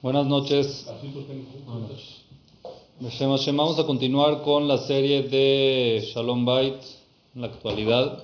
[0.00, 0.86] Buenas noches.
[3.50, 6.76] Vamos a continuar con la serie de Shalom Bait
[7.34, 8.22] en la actualidad.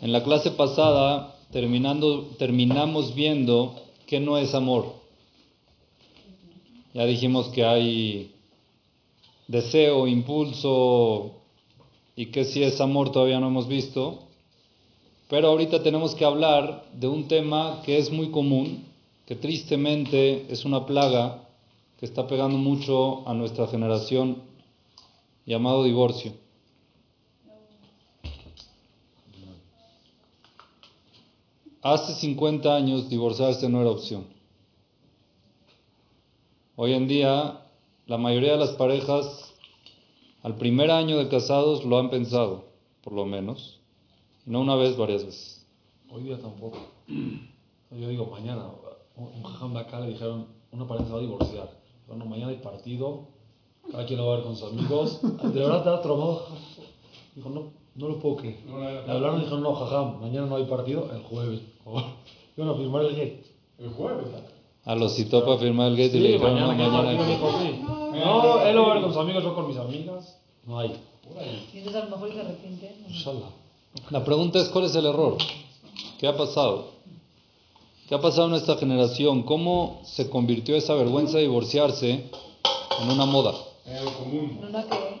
[0.00, 3.74] En la clase pasada terminando, terminamos viendo
[4.06, 4.92] que no es amor.
[6.92, 8.30] Ya dijimos que hay
[9.48, 11.32] deseo, impulso
[12.14, 14.20] y que si es amor todavía no hemos visto.
[15.28, 18.93] Pero ahorita tenemos que hablar de un tema que es muy común,
[19.26, 21.48] que tristemente es una plaga
[21.98, 24.42] que está pegando mucho a nuestra generación,
[25.46, 26.32] llamado divorcio.
[31.82, 34.26] Hace 50 años divorciarse no era opción.
[36.76, 37.60] Hoy en día
[38.06, 39.54] la mayoría de las parejas
[40.42, 42.64] al primer año de casados lo han pensado,
[43.02, 43.80] por lo menos.
[44.44, 45.66] No una vez, varias veces.
[46.10, 46.78] Hoy día tampoco.
[47.08, 48.66] Yo digo, mañana,
[49.16, 51.70] un jajam de acá le dijeron, una pareja se va a divorciar.
[52.08, 53.28] Bueno, mañana hay partido,
[53.90, 55.20] cada quien lo va a ver con sus amigos.
[55.42, 56.48] De verdad te da trabajo.
[57.34, 58.60] Dijo, no, no lo puedo creer.
[58.66, 61.60] Le hablaron y dijeron, no, jajam, mañana no hay partido, el jueves.
[62.56, 63.44] Iban a firmar el gate.
[63.78, 64.26] El jueves.
[64.84, 67.50] A los citó para firmar el gate y le Sí, dijeron, mañana no, mañana dijo,
[67.60, 67.80] sí.
[67.82, 70.38] No, él lo va a ver con sus amigos, yo con mis amigas.
[70.66, 70.92] No hay.
[71.72, 72.96] Y entonces a lo mejor se arrepiente.
[73.00, 73.08] ¿no?
[73.08, 73.50] Inshallah.
[74.10, 75.38] La pregunta es, ¿cuál es el error?
[76.18, 76.93] ¿Qué ha pasado?
[78.08, 79.44] ¿Qué ha pasado en esta generación?
[79.44, 82.24] ¿Cómo se convirtió esa vergüenza de divorciarse
[83.00, 83.54] en una moda?
[83.86, 84.60] En algo común.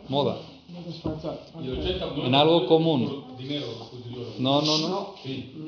[0.08, 0.36] Moda.
[1.62, 3.24] Y 80 no, En algo común.
[4.38, 5.14] No, no, no.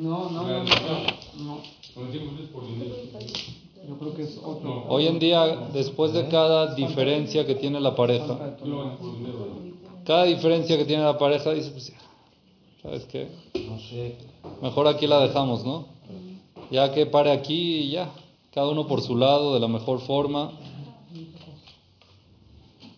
[0.00, 1.58] No, no, no.
[3.88, 4.84] Yo creo que es otro.
[4.88, 8.56] Hoy en día, después de cada diferencia que tiene la pareja,
[10.04, 11.92] cada diferencia que tiene la pareja, dice, pues,
[12.82, 13.28] ¿sabes qué?
[13.54, 14.18] No sé.
[14.60, 15.95] Mejor aquí la dejamos, ¿no?
[16.70, 18.12] Ya que pare aquí y ya,
[18.52, 20.52] cada uno por su lado, de la mejor forma.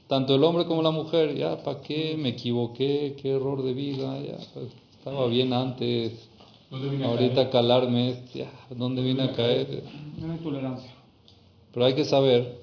[0.06, 2.16] Tanto el hombre como la mujer, ya, ¿para qué?
[2.18, 4.38] Me equivoqué, qué error de vida, ya,
[4.96, 6.28] estaba bien antes,
[6.70, 9.82] ¿Dónde vine a ahorita calarme, ya, ¿dónde vine a caer?
[10.18, 10.90] No hay tolerancia.
[11.72, 12.62] Pero hay que saber,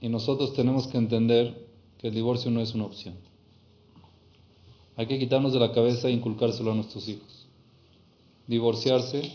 [0.00, 1.66] y nosotros tenemos que entender,
[1.98, 3.14] que el divorcio no es una opción.
[4.96, 7.46] Hay que quitarnos de la cabeza e inculcárselo a nuestros hijos.
[8.46, 9.32] Divorciarse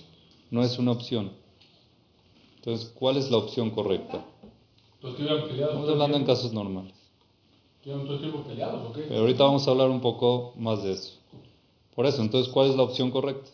[0.52, 1.32] no es una opción.
[2.58, 4.24] Entonces, ¿cuál es la opción correcta?
[5.02, 5.48] Peleado.
[5.48, 6.94] Estamos hablando en casos normales.
[7.82, 9.02] ¿Que iban todo el tiempo peleados o qué?
[9.02, 11.14] Pero ahorita vamos a hablar un poco más de eso.
[11.96, 13.50] Por eso, entonces, ¿cuál es la opción correcta?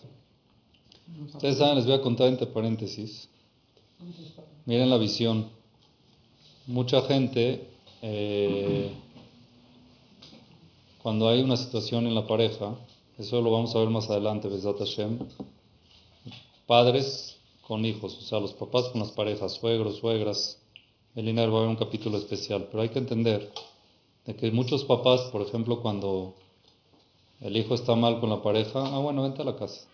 [1.34, 3.30] Ustedes saben, les voy a contar entre paréntesis.
[4.66, 5.48] Miren la visión.
[6.66, 7.70] Mucha gente,
[8.02, 8.92] eh,
[11.02, 12.76] cuando hay una situación en la pareja,
[13.18, 15.20] eso lo vamos a ver más adelante, Besat Hashem,
[16.68, 20.62] padres con hijos, o sea, los papás con las parejas, suegros, suegras.
[21.16, 23.52] El INER va a haber un capítulo especial, pero hay que entender
[24.26, 26.36] de que muchos papás, por ejemplo, cuando
[27.42, 29.88] el hijo está mal con la pareja, ah, bueno, vente a la casa.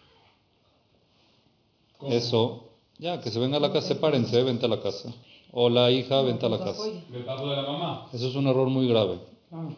[1.97, 2.11] ¿Cómo?
[2.11, 2.63] Eso,
[2.97, 5.13] ya, que se venga a la casa, sepárense, vente a la casa.
[5.51, 6.83] O la hija, vente a la casa.
[6.83, 8.09] Del de la mamá.
[8.11, 9.19] Eso es un error muy grave.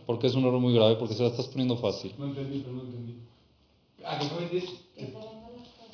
[0.06, 0.96] ¿Por qué es un error muy grave?
[0.96, 2.14] Porque se la estás poniendo fácil.
[2.18, 3.16] No entendí, pero no entendí.
[4.06, 5.14] Ah, que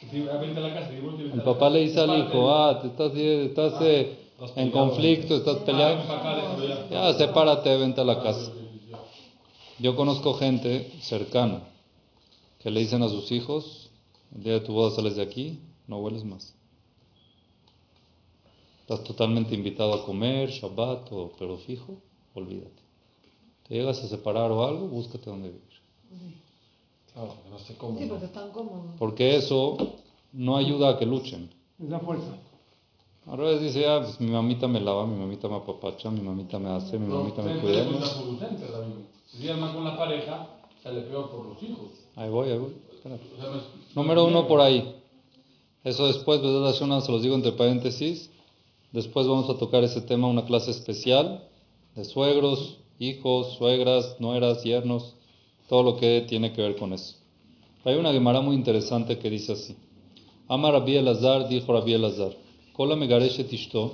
[0.09, 0.89] vente a la casa.
[0.91, 1.69] El papá casa.
[1.69, 6.89] le dice al hijo, ah, te estás, estás eh, Estás en conflicto, estás Ah, déjalo
[6.89, 7.13] ya.
[7.13, 8.51] Sepárate, vente a la casa.
[8.89, 8.99] Ya.
[9.79, 11.61] Yo conozco gente cercana
[12.59, 13.89] que le dicen a sus hijos,
[14.35, 16.53] el día de tu boda sales de aquí, no vuelves más.
[18.81, 21.97] Estás totalmente invitado a comer, Shabbat, o- pero fijo,
[22.33, 22.81] olvídate.
[23.67, 25.61] Te llegas a separar o algo, búscate dónde vivir.
[27.13, 27.99] Claro, que no sé cómo.
[27.99, 28.95] Sí, porque están cómodos.
[28.97, 29.77] Porque eso
[30.33, 31.49] no ayuda a que luchen.
[31.79, 32.37] es la fuerza.
[33.27, 36.57] A veces dice, ah, pues mi mamita me lava, mi mamita me apapacha, mi mamita
[36.57, 37.85] me hace, mi mamita me cuida.
[39.27, 40.47] Si sigues mal con la pareja,
[40.81, 41.91] sale peor por los hijos.
[42.15, 42.73] Ahí voy, ahí voy.
[43.95, 44.95] Número uno por ahí.
[45.83, 48.29] Eso después, Besat Hashem, se los digo entre paréntesis.
[48.91, 51.47] Después vamos a tocar ese tema, una clase especial
[51.95, 55.15] de suegros, hijos, suegras, nueras, yernos,
[55.71, 57.15] todo lo que tiene que ver con eso.
[57.85, 59.73] Hay una Gemara muy interesante que dice así.
[60.49, 62.35] Ama Rabbi Elazar, dijo Rabbi Elazar,
[62.73, 63.93] Kola megareshet ishto,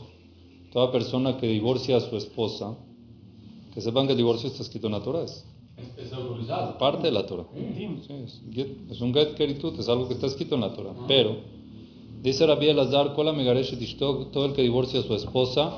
[0.73, 2.75] toda persona que divorcia a su esposa,
[3.75, 5.45] que sepan que el divorcio está escrito en la Torah, es
[5.99, 6.79] es, autorizado.
[6.79, 7.45] parte de la Torah.
[7.53, 7.87] Sí,
[8.25, 8.41] es,
[8.89, 10.95] es un get keritut, es algo que está escrito en la Torah.
[11.07, 11.37] Pero,
[12.23, 15.77] dice Rabbi Elazar, Kola megareshet ishto, todo el que divorcia a su esposa,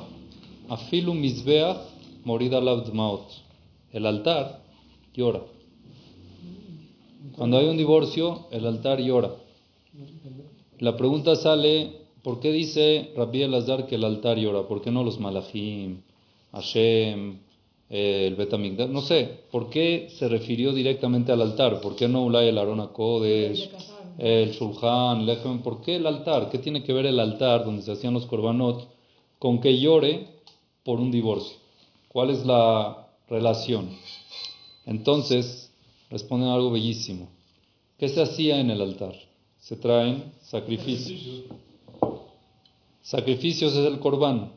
[0.70, 1.82] afilu mizbeach
[2.24, 3.28] morida lavdmaot.
[3.92, 4.64] El altar
[5.14, 5.59] llora.
[7.36, 9.32] Cuando hay un divorcio, el altar llora.
[10.80, 11.92] La pregunta sale,
[12.24, 14.68] ¿por qué dice Rabbi Elazar que el altar llora?
[14.68, 16.02] ¿Por qué no los malachim,
[16.54, 17.40] Hashem,
[17.90, 18.90] el Betamigdash?
[18.90, 21.82] No sé, ¿por qué se refirió directamente al altar?
[21.82, 23.70] ¿Por qué no Ulay el Arona Kodesh,
[24.18, 25.60] el Shulchan, el Echem?
[25.60, 26.50] ¿Por qué el altar?
[26.50, 28.88] ¿Qué tiene que ver el altar donde se hacían los korbanot
[29.40, 30.28] con que llore
[30.86, 31.58] por un divorcio?
[32.08, 33.90] ¿Cuál es la relación?
[34.86, 35.69] Entonces,
[36.10, 37.30] responden algo bellísimo.
[37.98, 39.14] ¿Qué se hacía en el altar?
[39.60, 41.44] Se traen sacrificios.
[43.02, 44.54] Sacrificios es el corbán.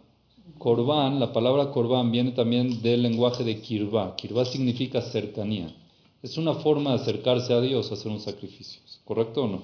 [0.59, 4.15] Corbán, la palabra corbán viene también del lenguaje de kirvá.
[4.17, 5.75] Kirvá significa cercanía.
[6.23, 8.81] Es una forma de acercarse a Dios, hacer un sacrificio.
[9.05, 9.63] ¿Correcto o no?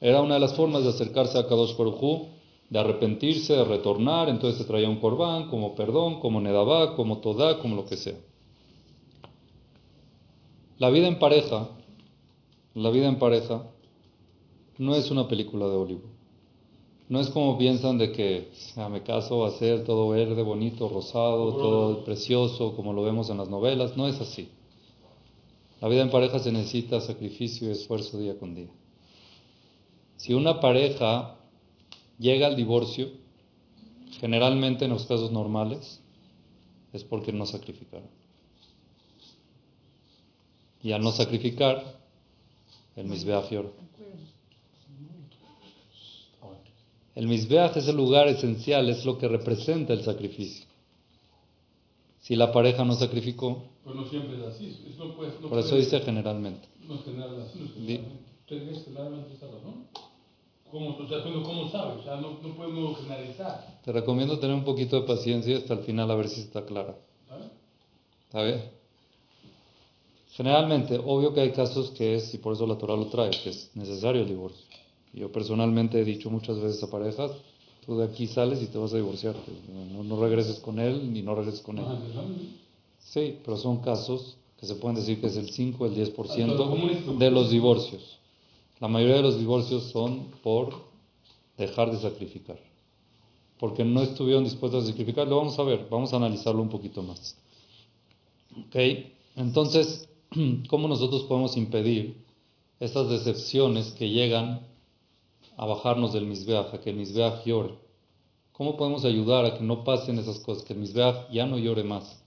[0.00, 2.26] Era una de las formas de acercarse a Kadosh Baruj
[2.68, 4.28] de arrepentirse, de retornar.
[4.28, 8.16] Entonces se traía un corbán como perdón, como nedabá, como todá, como lo que sea.
[10.78, 11.70] La vida en pareja,
[12.74, 13.64] la vida en pareja,
[14.76, 16.10] no es una película de Hollywood.
[17.08, 20.88] No es como piensan de que ya me caso va a ser todo verde, bonito,
[20.88, 23.96] rosado, todo precioso, como lo vemos en las novelas.
[23.96, 24.50] No es así.
[25.80, 28.70] La vida en pareja se necesita sacrificio y esfuerzo día con día.
[30.16, 31.36] Si una pareja
[32.18, 33.10] llega al divorcio,
[34.20, 36.02] generalmente en los casos normales,
[36.92, 38.25] es porque no sacrificaron.
[40.86, 41.82] Y al no sacrificar,
[42.94, 43.70] el misbeach llora.
[47.16, 50.64] El misbeach es el lugar esencial, es lo que representa el sacrificio.
[52.20, 54.66] Si la pareja no sacrificó, Pues no siempre es así.
[54.88, 56.68] Es- no puede- no por eso puede- dice generalmente.
[56.86, 57.58] No es general así.
[57.58, 58.04] No es general.
[58.42, 59.86] Usted dice generalmente esta razón.
[60.70, 62.00] ¿Cómo, o sea, ¿cómo sabe?
[62.00, 63.80] O sea, no, no podemos generalizar.
[63.84, 66.94] Te recomiendo tener un poquito de paciencia hasta el final a ver si está clara.
[67.28, 67.46] ¿sabes?
[68.28, 68.70] ¿Está bien?
[70.36, 73.50] Generalmente, obvio que hay casos que es, y por eso la Torah lo trae, que
[73.50, 74.64] es necesario el divorcio.
[75.14, 77.30] Yo personalmente he dicho muchas veces a parejas,
[77.86, 79.34] tú de aquí sales y te vas a divorciar.
[79.94, 81.84] No, no regreses con él ni no regreses con él.
[82.98, 86.70] Sí, pero son casos que se pueden decir que es el 5, el 10% Pero
[86.70, 88.18] común- de los divorcios.
[88.80, 90.74] La mayoría de los divorcios son por
[91.56, 92.58] dejar de sacrificar.
[93.58, 95.26] Porque no estuvieron dispuestos a sacrificar.
[95.28, 97.36] Lo vamos a ver, vamos a analizarlo un poquito más.
[98.66, 98.76] ¿Ok?
[99.36, 100.08] Entonces,
[100.68, 102.24] ¿cómo nosotros podemos impedir
[102.80, 104.60] esas decepciones que llegan
[105.56, 107.74] a bajarnos del misbeaj, a que el misbeaj llore?
[108.52, 111.84] ¿Cómo podemos ayudar a que no pasen esas cosas, que el misbeaj ya no llore
[111.84, 112.22] más?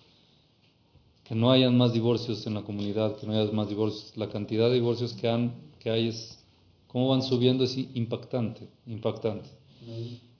[1.29, 4.17] que no hayan más divorcios en la comunidad, que no haya más divorcios.
[4.17, 6.43] La cantidad de divorcios que, han, que hay es,
[6.87, 9.47] cómo van subiendo es impactante, impactante.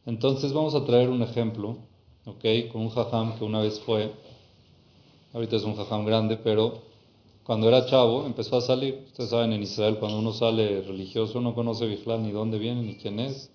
[0.08, 1.78] Entonces vamos a traer un ejemplo,
[2.26, 2.72] ¿ok?
[2.72, 4.12] Con un jajam que una vez fue,
[5.32, 6.82] ahorita es un jajam grande, pero
[7.50, 9.06] cuando era chavo empezó a salir.
[9.08, 12.94] Ustedes saben, en Israel cuando uno sale religioso no conoce Biflal ni dónde viene ni
[12.94, 13.50] quién es.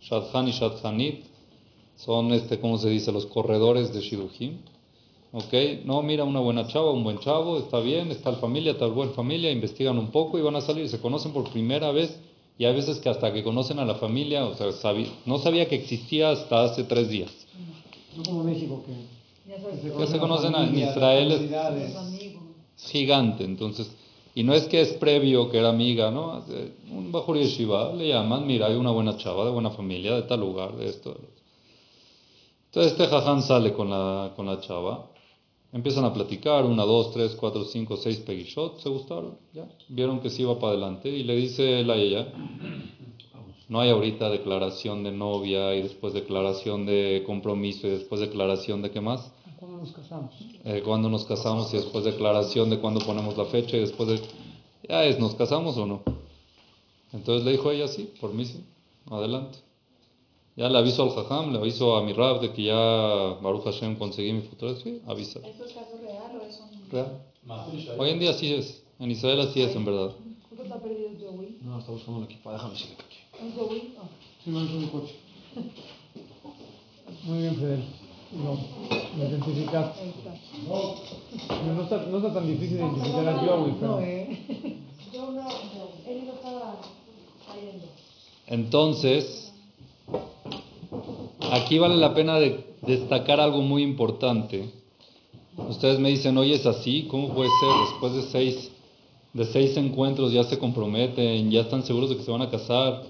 [0.00, 1.24] Shadchan y Shadchanit
[1.96, 3.10] son, este, ¿cómo se dice?
[3.10, 4.58] Los corredores de Shidujim.
[5.32, 5.52] ¿Ok?
[5.84, 9.10] No, mira, una buena chava, un buen chavo, está bien, está la familia, está buena
[9.14, 12.20] familia, investigan un poco y van a salir, se conocen por primera vez
[12.56, 14.68] y hay veces que hasta que conocen a la familia, o sea,
[15.26, 17.32] no sabía que existía hasta hace tres días.
[18.16, 18.92] No como México, que
[19.50, 22.19] Ya sabes, Ya se conocen en Israel, es-
[22.88, 23.94] gigante, entonces,
[24.34, 26.44] y no es que es previo que era amiga, ¿no?
[26.90, 30.40] Un Bajur Yeshiva le llaman, mira, hay una buena chava, de buena familia, de tal
[30.40, 31.16] lugar, de esto.
[32.66, 35.10] Entonces este sale con la, con la chava,
[35.72, 40.30] empiezan a platicar, una, dos, tres, cuatro, cinco, seis peguichot, se gustaron, ya, vieron que
[40.30, 42.32] sí iba para adelante, y le dice él a ella,
[43.68, 48.90] no hay ahorita declaración de novia, y después declaración de compromiso, y después declaración de
[48.90, 49.39] qué más, ¿Cuándo
[49.80, 50.34] nos casamos?
[50.64, 54.20] eh, cuándo nos casamos y después declaración de cuándo ponemos la fecha y después de...
[54.88, 56.02] Ya es, ¿nos casamos o no?
[57.12, 58.62] Entonces le dijo ella, sí, por mí sí,
[59.10, 59.58] adelante.
[60.56, 62.74] Ya le aviso al Jajam, le aviso a mi Rab de que ya
[63.40, 65.40] Baruch Hashem conseguí mi futuro, sí, avisa.
[65.40, 66.90] ¿Esto es caso real o es un.?
[66.90, 67.22] Real.
[67.98, 70.12] Hoy en día sí es, en Israel así es en verdad.
[70.54, 71.58] Que está perdido Joey.
[71.62, 73.48] No, está buscando la equipa, déjame decirle que aquí.
[73.48, 73.94] ¿Es Joey?
[74.44, 75.14] Sí, es un coche.
[77.24, 77.84] Muy bien, Fidel.
[78.32, 78.56] No,
[79.18, 80.00] lo identificaste.
[81.48, 83.92] Pero No está, no está tan difícil identificar a Joey, pero...
[83.92, 84.38] No, ¿eh?
[85.12, 85.48] Yo no,
[86.06, 86.80] él no estaba
[87.46, 87.86] cayendo.
[88.46, 89.52] Entonces,
[91.50, 94.70] aquí vale la pena de destacar algo muy importante.
[95.68, 97.90] Ustedes me dicen, oye, es así, ¿cómo puede ser?
[97.90, 98.70] Después de seis,
[99.32, 103.02] de seis encuentros ya se comprometen, ya están seguros de que se van a casar.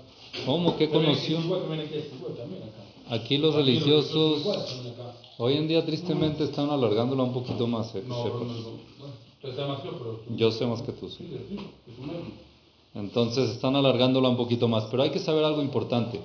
[0.47, 0.77] ¿Cómo?
[0.77, 1.37] ¿Qué conoció?
[1.39, 1.91] También
[3.11, 4.43] aquí, los religiosos
[5.39, 7.95] hoy en día tristemente están alargándola un poquito más.
[7.95, 8.49] eh, que sepas.
[10.37, 11.09] yo, sé más que tú.
[11.09, 11.25] sí.
[12.95, 14.85] Entonces están alargándola un poquito más.
[14.91, 16.21] Pero hay que saber algo importante.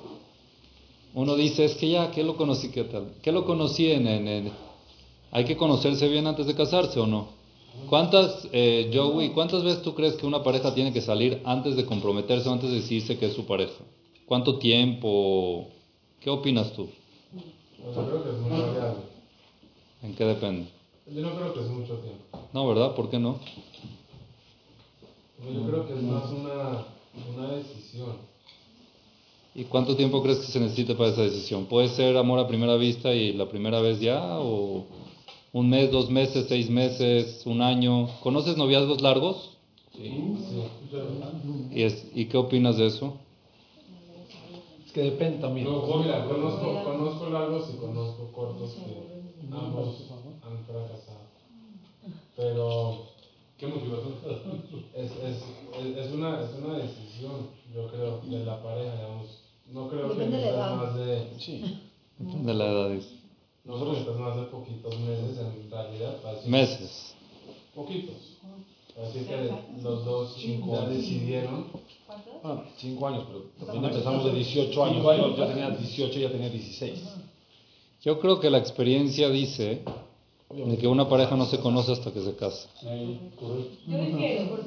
[1.14, 2.70] uno dice, es que ya, ¿qué lo conocí?
[2.70, 3.14] ¿Qué tal?
[3.22, 4.52] ¿Qué lo conocí en, en- en-
[5.32, 7.28] ¿Hay que conocerse bien antes de casarse o no?
[7.90, 11.86] ¿Cuántas, eh, Joey, cuántas veces tú crees que una pareja tiene que salir antes de
[11.86, 13.84] comprometerse o antes de decirse que es su pareja?
[14.26, 15.68] ¿Cuánto tiempo?
[16.20, 16.90] ¿Qué opinas tú?
[17.84, 19.00] Pues yo creo que es muy variable.
[20.02, 20.68] ¿En qué depende?
[21.08, 22.48] Yo no creo que es mucho tiempo.
[22.54, 22.96] No, ¿verdad?
[22.96, 23.40] ¿Por qué no?
[25.54, 26.86] Yo creo que es más una,
[27.36, 28.14] una decisión.
[29.54, 31.66] ¿Y cuánto tiempo crees que se necesita para esa decisión?
[31.66, 34.40] ¿Puede ser amor a primera vista y la primera vez ya?
[34.40, 34.86] ¿O
[35.54, 38.10] un mes, dos meses, seis meses, un año?
[38.22, 39.52] ¿Conoces noviazgos largos?
[39.96, 40.34] Sí.
[41.72, 43.18] ¿Y, es- ¿y qué opinas de eso?
[44.96, 45.68] Es que depende también.
[45.68, 49.96] No, mira, conozco, conozco largos y conozco cortos que ambos
[50.42, 51.26] han fracasado.
[52.38, 53.08] Pero
[53.58, 54.16] ¿Qué motivación?
[54.96, 59.28] es, es, es, es una, es una decisión, yo creo, de la pareja, digamos.
[59.74, 61.80] No creo que Depende necesitas más de, Sí.
[62.18, 62.90] Depende de la edad.
[62.92, 63.10] dice.
[63.66, 66.16] no creo que necesitas más de poquitos meses en realidad.
[66.24, 67.16] Decir- Meses.
[67.76, 68.16] Poquitos.
[68.96, 69.52] Decir que
[69.84, 71.66] los dos ya decidieron.
[72.48, 75.04] Ah, cinco años, pero también empezamos de 18 años.
[75.04, 77.02] Yo, yo tenía 18, ya tenía 16.
[78.04, 79.82] Yo creo que la experiencia dice
[80.54, 82.70] de que una pareja no se conoce hasta que se casa.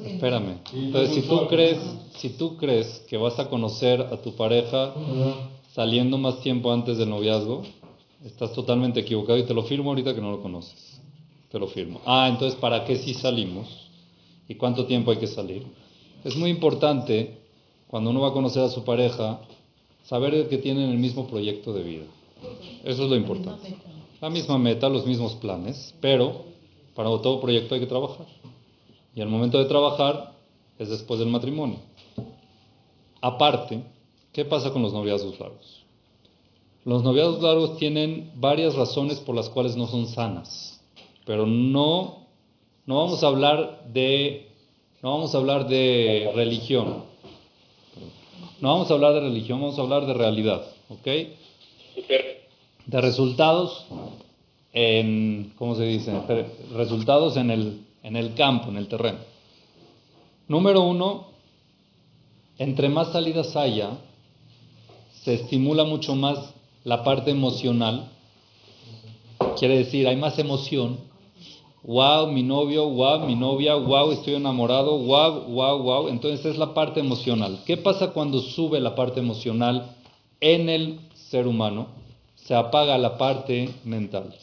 [0.05, 0.57] Espérame.
[0.73, 1.77] Entonces, si tú crees,
[2.17, 4.93] si tú crees que vas a conocer a tu pareja
[5.73, 7.63] saliendo más tiempo antes del noviazgo,
[8.25, 10.99] estás totalmente equivocado y te lo firmo ahorita que no lo conoces.
[11.49, 12.01] Te lo firmo.
[12.05, 13.69] Ah, entonces, ¿para qué si salimos?
[14.49, 15.65] ¿Y cuánto tiempo hay que salir?
[16.25, 17.39] Es muy importante
[17.89, 19.39] cuando uno va a conocer a su pareja
[20.03, 22.05] saber que tienen el mismo proyecto de vida.
[22.83, 23.75] Eso es lo importante.
[24.21, 26.45] La misma meta, los mismos planes, pero
[26.95, 28.27] para todo proyecto hay que trabajar.
[29.15, 30.33] Y el momento de trabajar
[30.77, 31.77] es después del matrimonio.
[33.21, 33.83] Aparte,
[34.31, 35.83] ¿qué pasa con los noviazgos largos?
[36.85, 40.79] Los noviazgos largos tienen varias razones por las cuales no son sanas,
[41.25, 42.27] pero no,
[42.85, 44.51] no vamos a hablar de,
[45.01, 47.08] no vamos a hablar de religión.
[48.61, 51.05] No vamos a hablar de religión, vamos a hablar de realidad, ¿ok?
[52.85, 53.85] De resultados
[54.73, 56.11] en, ¿cómo se dice?
[56.27, 59.19] Re- Resultados en el, en el campo, en el terreno.
[60.47, 61.27] Número uno,
[62.57, 63.91] entre más salidas haya,
[65.23, 66.53] se estimula mucho más
[66.83, 68.09] la parte emocional.
[69.57, 70.97] Quiere decir, hay más emoción.
[71.83, 76.07] Wow, mi novio, wow, mi novia, wow, estoy enamorado, wow, wow, wow.
[76.09, 77.61] Entonces es la parte emocional.
[77.65, 79.95] ¿Qué pasa cuando sube la parte emocional
[80.41, 81.87] en el ser humano?
[82.35, 84.35] Se apaga la parte mental.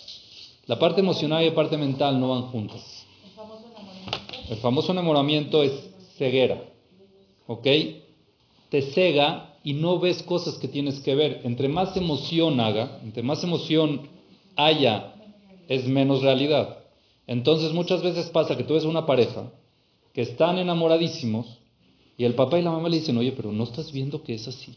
[0.66, 3.06] La parte emocional y la parte mental no van juntas.
[4.48, 5.72] El famoso enamoramiento es
[6.16, 6.62] ceguera.
[7.46, 7.66] ¿Ok?
[8.70, 11.42] Te cega y no ves cosas que tienes que ver.
[11.44, 14.08] Entre más emoción haga, entre más emoción
[14.56, 15.14] haya,
[15.68, 16.85] es menos realidad.
[17.26, 19.50] Entonces muchas veces pasa que tú ves una pareja
[20.12, 21.58] que están enamoradísimos
[22.16, 24.48] y el papá y la mamá le dicen, oye, pero no estás viendo que es
[24.48, 24.76] así.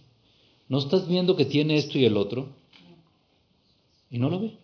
[0.67, 2.47] No estás viendo que tiene esto y el otro.
[4.11, 4.57] Y no lo ve.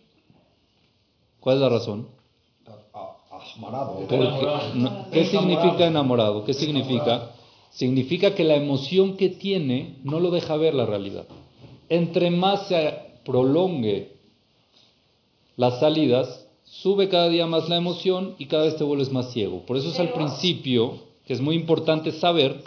[1.40, 2.08] ¿Cuál es la razón?
[3.56, 3.94] Amarado.
[4.00, 4.16] Porque-
[4.74, 6.44] no, ¿Qué significa enamorado?
[6.44, 7.30] ¿Qué significa?
[7.70, 11.26] Significa que la emoción que tiene no lo deja ver la realidad.
[11.88, 14.16] Entre más se prolongue
[15.56, 16.45] las salidas,
[16.82, 19.60] sube cada día más la emoción y cada vez te vuelves más ciego.
[19.66, 22.62] Por eso es al principio que es muy importante saber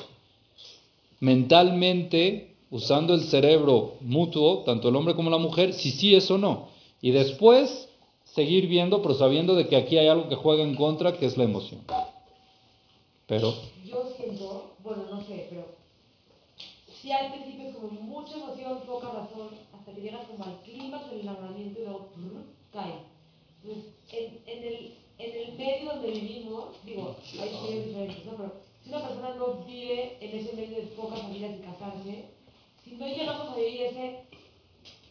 [1.19, 6.37] mentalmente, usando el cerebro mutuo, tanto el hombre como la mujer, si sí es o
[6.37, 6.69] no.
[7.01, 7.89] Y después
[8.25, 11.37] seguir viendo, pero sabiendo de que aquí hay algo que juega en contra, que es
[11.37, 11.81] la emoción.
[13.27, 13.53] Pero,
[13.85, 15.65] Yo siento, bueno, no sé, pero
[17.01, 21.11] si al principio es como mucha emoción, poca razón, hasta que llegas como al clímax
[21.11, 22.09] del enamoramiento y luego
[22.73, 23.08] cae.
[23.63, 28.37] En, en, el, en el medio donde vivimos, digo, hay medios diferentes, ¿no?
[28.37, 32.25] Pero si una persona no vive en ese medio de pocas familias y casarse,
[32.83, 34.23] si no llegamos a vivir ese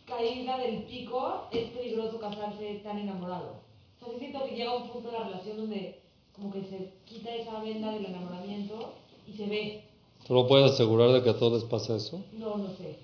[0.07, 3.61] caída del pico, es peligroso casarse tan enamorado.
[4.01, 6.01] O sea, sí siento que llega un punto de la relación donde
[6.35, 8.95] como que se quita esa venda del enamoramiento
[9.27, 9.85] y se ve.
[10.27, 12.23] ¿tú lo puedes asegurar de que a todos les pasa eso?
[12.33, 12.99] No, no sé.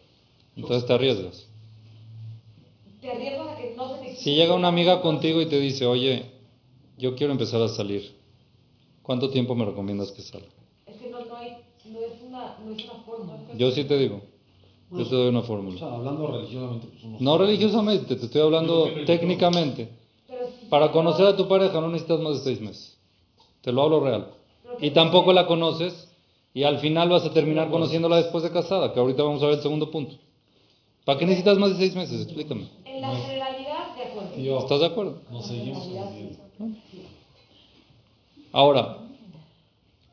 [0.56, 1.46] Entonces te arriesgas.
[3.04, 5.84] Te arriesgas a que no se te Si llega una amiga contigo y te dice,
[5.84, 6.24] oye,
[6.96, 8.14] yo quiero empezar a salir,
[9.02, 10.46] ¿cuánto tiempo me recomiendas que salga?
[10.86, 11.50] Es que no, no, hay,
[11.84, 13.36] no, es una, no es una forma.
[13.58, 14.22] Yo sí te digo,
[14.96, 15.78] yo te doy una O fórmula.
[15.78, 19.90] sea, hablando religiosamente, pues No religiosamente, te estoy hablando técnicamente.
[20.26, 22.96] Si Para conocer a tu pareja no necesitas más de seis meses.
[23.60, 24.28] Te lo hablo real.
[24.80, 26.08] Y tampoco la conoces
[26.54, 29.56] y al final vas a terminar conociéndola después de casada, que ahorita vamos a ver
[29.56, 30.16] el segundo punto.
[31.04, 32.22] ¿Para qué necesitas más de seis meses?
[32.22, 32.68] Explícame.
[32.84, 34.58] En la generalidad, de acuerdo.
[34.60, 35.22] ¿Estás de acuerdo?
[35.30, 36.38] nos seguimos conociendo.
[38.52, 38.98] Ahora,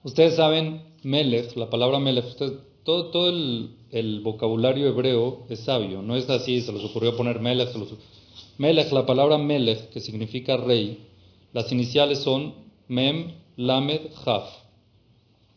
[0.03, 6.01] ustedes saben, Melech, la palabra Melech, ustedes, todo, todo el, el vocabulario hebreo es sabio,
[6.01, 7.69] no es así, se les ocurrió poner Melech.
[7.71, 7.93] se los-
[8.57, 11.05] Melech, la palabra Melech, que significa rey,
[11.53, 12.53] las iniciales son
[12.87, 14.49] Mem, Lamed, Jaf.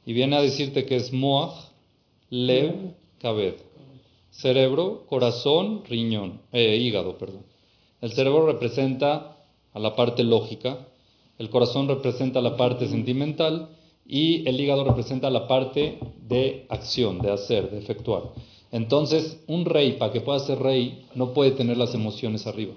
[0.07, 1.55] Y viene a decirte que es Moach,
[2.31, 3.55] Lev, Kabed.
[4.37, 7.45] Cerebro, corazón, riñón, eh, hígado, perdón.
[8.01, 9.37] El cerebro representa
[9.73, 10.89] a la parte lógica,
[11.39, 13.69] el corazón representa la parte sentimental
[14.05, 18.33] y el hígado representa la parte de acción, de hacer, de efectuar.
[18.73, 22.75] Entonces, un rey, para que pueda ser rey, no puede tener las emociones arriba.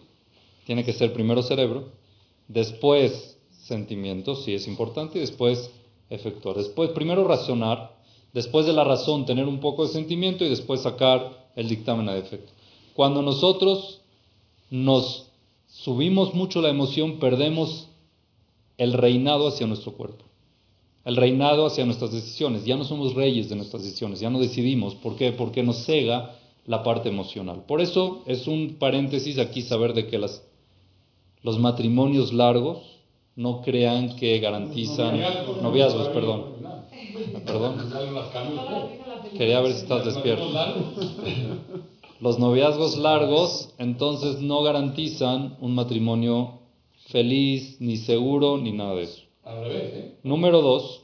[0.65, 1.85] Tiene que ser primero cerebro,
[2.47, 5.71] después sentimientos, sí es importante, y después
[6.11, 6.55] efectuar.
[6.55, 7.97] Después, primero razonar,
[8.31, 12.15] después de la razón tener un poco de sentimiento y después sacar el dictamen a
[12.15, 12.53] efecto.
[12.93, 13.99] Cuando nosotros
[14.69, 15.27] nos
[15.67, 17.87] subimos mucho la emoción, perdemos
[18.77, 20.23] el reinado hacia nuestro cuerpo,
[21.03, 22.63] el reinado hacia nuestras decisiones.
[22.63, 24.95] Ya no somos reyes de nuestras decisiones, ya no decidimos.
[24.95, 25.31] ¿Por qué?
[25.31, 26.35] Porque nos cega
[26.65, 27.63] la parte emocional.
[27.67, 30.43] Por eso es un paréntesis aquí saber de que las,
[31.41, 32.83] los matrimonios largos
[33.35, 36.13] no crean que garantizan Noviazgos, noviazgos, ¿no?
[36.13, 36.43] perdón.
[37.45, 37.77] Perdón.
[39.35, 40.49] Quería ver si estás despierto.
[42.19, 46.59] Los noviazgos largos entonces no garantizan un matrimonio
[47.07, 49.21] feliz, ni seguro, ni nada de eso.
[49.43, 50.15] Al revés, ¿eh?
[50.23, 51.03] Número dos,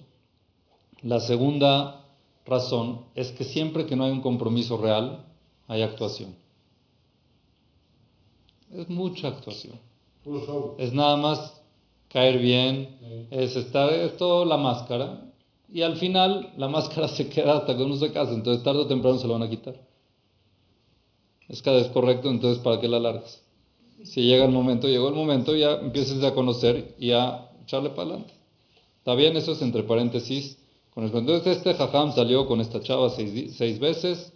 [1.01, 2.05] la segunda
[2.45, 5.25] razón es que siempre que no hay un compromiso real,
[5.67, 6.35] hay actuación.
[8.71, 9.79] Es mucha actuación.
[10.77, 11.61] Es nada más
[12.09, 15.32] caer bien, es estar, es todo la máscara.
[15.73, 18.87] Y al final la máscara se queda hasta que uno se casa, entonces tarde o
[18.87, 19.75] temprano se lo van a quitar.
[21.49, 23.41] Es cada vez correcto, entonces ¿para qué la largas?
[24.03, 28.03] Si llega el momento, llegó el momento, ya empieces a conocer y a echarle para
[28.03, 28.33] adelante.
[28.99, 30.57] Está bien, eso es entre paréntesis.
[30.95, 34.31] Entonces este jajam salió con esta chava seis, seis veces.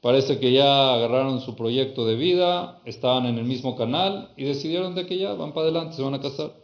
[0.00, 4.94] Parece que ya agarraron su proyecto de vida, estaban en el mismo canal y decidieron
[4.94, 6.61] de que ya van para adelante, se van a casar.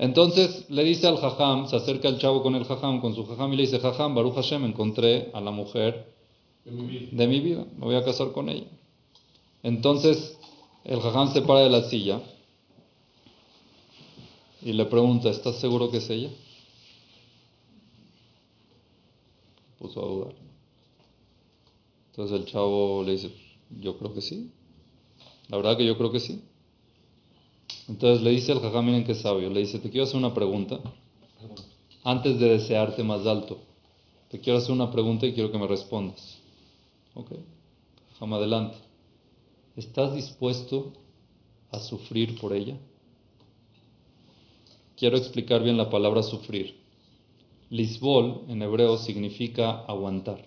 [0.00, 3.52] Entonces le dice al jajam, se acerca el chavo con el jajam, con su jajam
[3.52, 6.14] y le dice, jajam, Baruch Hashem, encontré a la mujer
[6.64, 7.08] De mi vida.
[7.12, 8.66] de mi vida, me voy a casar con ella.
[9.62, 10.38] Entonces
[10.84, 12.22] el jajam se para de la silla
[14.62, 16.30] y le pregunta, ¿estás seguro que es ella?
[19.78, 20.34] Puso a dudar.
[22.12, 23.30] Entonces el chavo le dice,
[23.68, 24.50] yo creo que sí.
[25.48, 26.42] La verdad que yo creo que sí.
[27.90, 30.78] Entonces le dice al jajam, miren qué sabio, le dice, te quiero hacer una pregunta
[32.04, 33.58] antes de desearte más alto.
[34.30, 36.38] Te quiero hacer una pregunta y quiero que me respondas.
[37.14, 37.32] Ok.
[38.12, 38.78] Jajam, adelante.
[39.74, 40.92] ¿Estás dispuesto
[41.72, 42.78] a sufrir por ella?
[44.96, 46.76] Quiero explicar bien la palabra sufrir.
[47.70, 50.44] Lisbol en hebreo significa aguantar.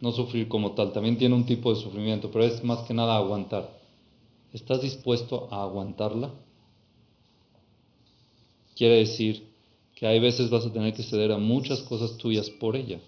[0.00, 3.16] No sufrir como tal, también tiene un tipo de sufrimiento, pero es más que nada
[3.16, 3.80] aguantar.
[4.52, 6.30] ¿Estás dispuesto a aguantarla?
[8.80, 9.46] Quiere decir
[9.94, 12.98] que hay veces vas a tener que ceder a muchas cosas tuyas por ella.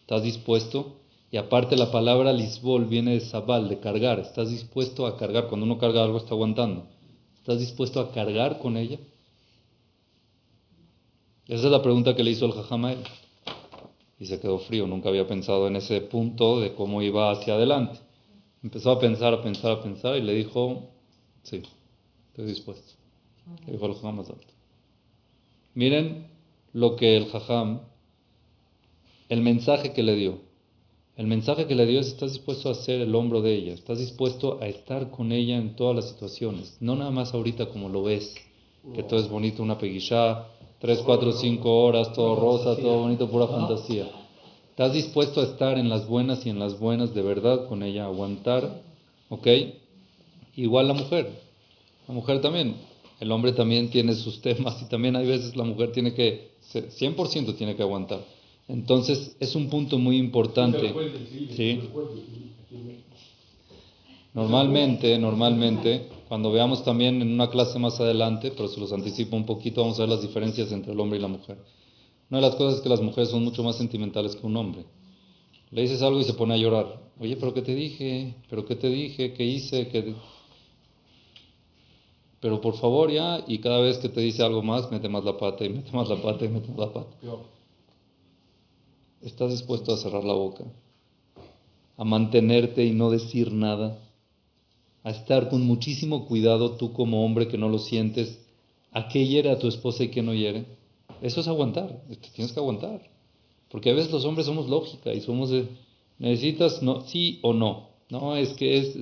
[0.00, 0.96] ¿Estás dispuesto?
[1.30, 4.18] Y aparte la palabra lisbol viene de sabal, de cargar.
[4.18, 5.46] ¿Estás dispuesto a cargar?
[5.46, 6.88] Cuando uno carga algo está aguantando.
[7.36, 8.98] ¿Estás dispuesto a cargar con ella?
[11.46, 13.04] Esa es la pregunta que le hizo el jajam a él.
[14.18, 18.00] Y se quedó frío, nunca había pensado en ese punto de cómo iba hacia adelante.
[18.64, 20.90] Empezó a pensar, a pensar, a pensar y le dijo,
[21.44, 21.62] sí,
[22.30, 22.94] estoy dispuesto.
[23.66, 24.24] Le dijo el jajam.
[25.74, 26.26] Miren
[26.72, 27.80] lo que el jajam,
[29.28, 30.38] el mensaje que le dio.
[31.16, 33.98] El mensaje que le dio es, estás dispuesto a ser el hombro de ella, estás
[33.98, 38.04] dispuesto a estar con ella en todas las situaciones, no nada más ahorita como lo
[38.04, 38.34] ves,
[38.94, 40.46] que todo es bonito, una peguillá,
[40.78, 44.08] tres, cuatro, cinco horas, todo rosa, todo bonito, pura fantasía.
[44.70, 48.06] Estás dispuesto a estar en las buenas y en las buenas de verdad con ella,
[48.06, 48.80] aguantar,
[49.28, 49.46] ¿ok?
[50.56, 51.49] Igual la mujer,
[52.10, 52.74] la mujer también,
[53.20, 57.54] el hombre también tiene sus temas y también hay veces la mujer tiene que, 100%
[57.56, 58.24] tiene que aguantar.
[58.66, 60.92] Entonces es un punto muy importante.
[61.54, 61.80] Sí.
[64.34, 69.46] Normalmente, normalmente, cuando veamos también en una clase más adelante, pero se los anticipo un
[69.46, 71.58] poquito, vamos a ver las diferencias entre el hombre y la mujer.
[72.28, 74.84] Una de las cosas es que las mujeres son mucho más sentimentales que un hombre.
[75.70, 77.00] Le dices algo y se pone a llorar.
[77.20, 78.34] Oye, pero ¿qué te dije?
[78.48, 79.32] ¿Pero qué te dije?
[79.32, 79.86] ¿Qué hice?
[79.86, 80.12] ¿Qué...
[82.40, 85.36] Pero por favor ya, y cada vez que te dice algo más, mete más la
[85.36, 87.16] pata y mete más la pata y mete más la pata.
[89.22, 90.64] ¿Estás dispuesto a cerrar la boca?
[92.00, 93.98] a mantenerte y no decir nada,
[95.04, 98.40] a estar con muchísimo cuidado tú como hombre que no lo sientes,
[98.90, 100.64] a qué hiere a tu esposa y qué no hiere.
[101.20, 102.02] Eso es aguantar,
[102.34, 103.02] tienes que aguantar.
[103.70, 105.68] Porque a veces los hombres somos lógica y somos de,
[106.18, 107.90] necesitas no, sí o no.
[108.08, 108.96] No, es que es,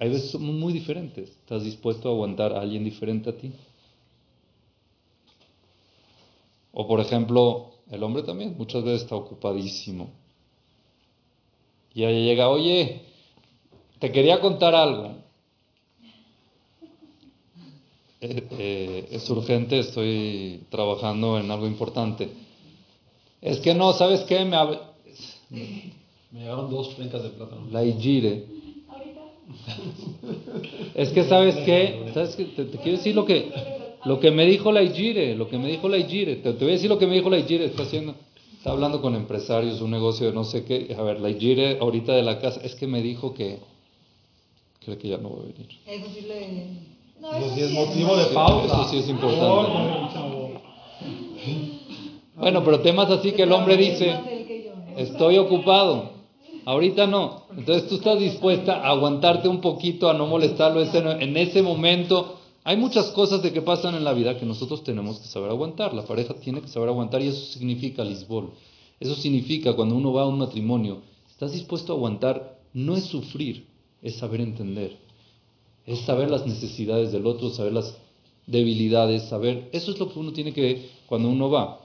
[0.00, 1.28] hay veces somos muy diferentes.
[1.28, 3.52] ¿Estás dispuesto a aguantar a alguien diferente a ti?
[6.72, 10.10] O por ejemplo, el hombre también muchas veces está ocupadísimo.
[11.94, 13.02] Y ahí llega, oye,
[13.98, 15.14] te quería contar algo.
[18.22, 22.28] Eh, eh, es urgente, estoy trabajando en algo importante.
[23.40, 24.44] Es que no, ¿sabes qué?
[24.44, 24.58] Me,
[26.30, 27.66] Me llegaron dos pencas de plátano.
[27.70, 28.59] la Igire.
[30.94, 32.10] Es que, ¿sabes qué?
[32.14, 32.44] ¿Sabes qué?
[32.44, 33.50] Te, te quiero decir lo que,
[34.04, 36.36] lo que me dijo la Igire, lo que me dijo la Igire.
[36.36, 37.64] Te, te voy a decir lo que me dijo la Igire.
[37.66, 38.14] Está haciendo,
[38.58, 40.94] está hablando con empresarios, un negocio de no sé qué.
[40.98, 43.58] A ver, la Igire ahorita de la casa, es que me dijo que
[44.84, 45.68] cree que ya no va a venir.
[45.86, 46.90] Eso sí le.
[47.20, 48.80] No, Eso eso sí es motivo de pausa.
[48.80, 49.44] Eso sí es importante.
[49.46, 50.50] Oh.
[52.36, 54.18] Bueno, pero temas así que el hombre dice,
[54.96, 56.19] estoy ocupado,
[56.64, 57.44] ahorita no.
[57.56, 62.36] Entonces tú estás dispuesta a aguantarte un poquito, a no molestarlo en ese momento.
[62.64, 65.94] Hay muchas cosas de que pasan en la vida que nosotros tenemos que saber aguantar.
[65.94, 68.50] La pareja tiene que saber aguantar y eso significa Lisbol.
[69.00, 70.98] Eso significa cuando uno va a un matrimonio,
[71.30, 73.66] estás dispuesto a aguantar, no es sufrir,
[74.02, 74.98] es saber entender.
[75.86, 77.96] Es saber las necesidades del otro, saber las
[78.46, 79.70] debilidades, saber...
[79.72, 81.80] Eso es lo que uno tiene que, cuando uno va.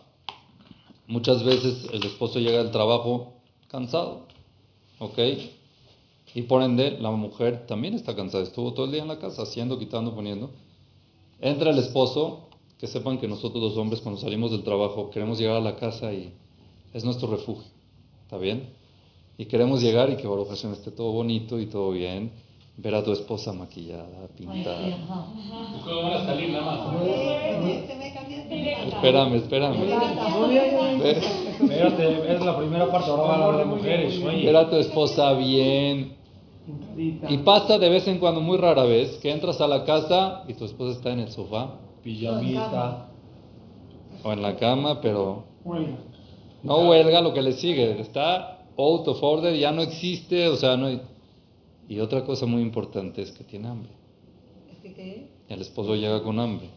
[1.07, 3.33] Muchas veces el esposo llega del trabajo
[3.69, 4.24] cansado,
[5.05, 5.19] ¿ok?
[6.33, 9.43] Y por ende la mujer también está cansada, estuvo todo el día en la casa
[9.43, 10.51] haciendo, quitando, poniendo.
[11.39, 15.55] Entra el esposo, que sepan que nosotros los hombres cuando salimos del trabajo queremos llegar
[15.55, 16.33] a la casa y
[16.93, 17.69] es nuestro refugio,
[18.23, 18.69] ¿está bien?
[19.37, 22.31] Y queremos llegar y que Baruch Hashem esté todo bonito y todo bien,
[22.77, 24.87] ver a tu esposa maquillada, pintada.
[24.87, 25.27] ajá.
[25.77, 28.14] ¿Y cómo van a salir nada más?
[28.87, 29.75] Espérame, espérame.
[31.61, 34.23] Espérate, es la primera parte, ahora va a hablar de mujeres.
[34.23, 36.15] Oye, Ver a tu esposa bien.
[37.27, 40.53] Y pasa de vez en cuando, muy rara vez, que entras a la casa y
[40.53, 43.07] tu esposa está en el sofá pijamita.
[44.23, 45.43] o en la cama, pero
[46.63, 47.99] no huelga lo que le sigue.
[47.99, 51.01] Está out of order, ya no existe, o sea, no hay...
[51.87, 53.91] Y otra cosa muy importante es que tiene hambre.
[54.71, 55.27] ¿Es que qué?
[55.47, 56.69] El esposo llega con hambre.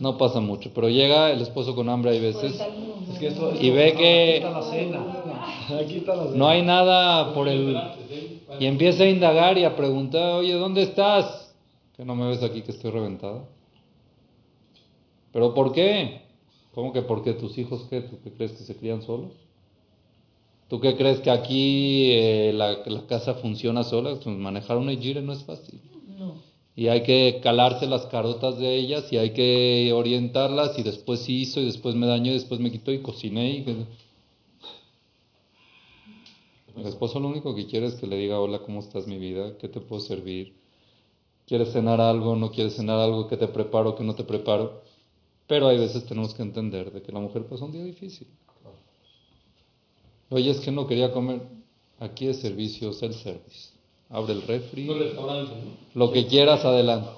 [0.00, 2.60] No pasa mucho, pero llega el esposo con hambre hay veces.
[3.12, 5.78] Es que esto, Y ve que- Aquí está la cena.
[5.80, 6.36] Aquí está la cena.
[6.36, 7.78] No hay nada por el...
[8.60, 11.54] Y empieza a indagar y a preguntar, oye, ¿dónde estás?
[11.96, 13.44] Que no me ves aquí que estoy reventada.
[15.32, 16.22] ¿Pero por qué?
[16.74, 17.32] ¿Cómo que por qué?
[17.32, 18.00] ¿Tus hijos qué?
[18.02, 19.32] ¿Tú qué crees que se crían solos?
[20.68, 24.14] ¿Tú qué crees que aquí eh, la, la casa funciona sola?
[24.22, 25.80] Pues manejar una gire no es fácil.
[26.76, 31.40] Y hay que calarse las carotas de ellas y hay que orientarlas y después sí
[31.40, 33.86] hizo y después me dañó y después me quitó y cociné y...
[36.76, 39.56] El esposo lo único que quiere es que le diga, hola, ¿cómo estás mi vida?
[39.56, 40.54] ¿Qué te puedo servir?
[41.46, 42.36] ¿Quieres cenar algo?
[42.36, 43.28] ¿No quieres cenar algo?
[43.28, 43.94] ¿Qué te preparo?
[43.94, 44.82] ¿Qué no te preparo?
[45.46, 48.26] Pero hay veces tenemos que entender de que la mujer pasa un día difícil.
[50.28, 51.40] Oye, es que no quería comer.
[52.00, 53.75] Aquí es servicio, self-service.
[54.08, 54.88] Abre el refri.
[55.94, 57.08] Lo que quieras, adelante.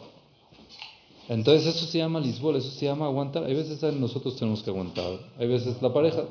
[1.29, 3.45] Entonces eso se llama lisboa, eso se llama aguantar.
[3.45, 5.19] Hay veces nosotros tenemos que aguantar.
[5.39, 6.25] Hay veces la pareja,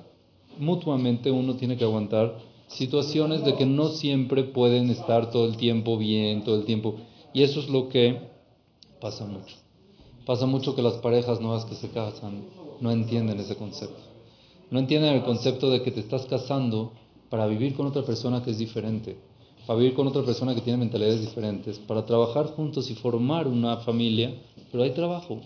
[0.58, 2.36] mutuamente uno tiene que aguantar
[2.68, 6.96] situaciones de que no siempre pueden estar todo el tiempo bien, todo el tiempo.
[7.32, 8.20] Y eso es lo que
[9.00, 9.56] pasa mucho.
[10.26, 12.44] Pasa mucho que las parejas nuevas que se casan
[12.82, 14.02] no entienden ese concepto.
[14.72, 16.92] No entienden el concepto de que te estás casando
[17.30, 19.18] para vivir con otra persona que es diferente,
[19.68, 23.76] para vivir con otra persona que tiene mentalidades diferentes, para trabajar juntos y formar una
[23.78, 24.34] familia,
[24.72, 25.42] pero hay trabajo.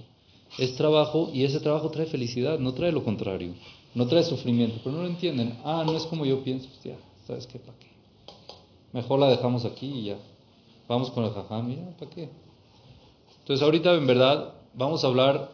[0.60, 3.56] Es trabajo y ese trabajo trae felicidad, no trae lo contrario,
[3.96, 5.58] no trae sufrimiento, pero no lo entienden.
[5.64, 7.58] Ah, no es como yo pienso, ya, ¿sabes qué?
[7.58, 7.88] ¿Para qué?
[8.94, 10.20] Mejor la dejamos aquí y ya.
[10.88, 12.30] Vamos con el jajam, ya, ¿para qué?
[13.40, 15.52] Entonces ahorita en verdad vamos a hablar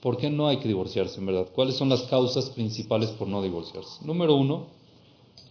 [0.00, 1.46] por qué no hay que divorciarse, en verdad.
[1.54, 4.04] ¿Cuáles son las causas principales por no divorciarse?
[4.04, 4.66] Número uno,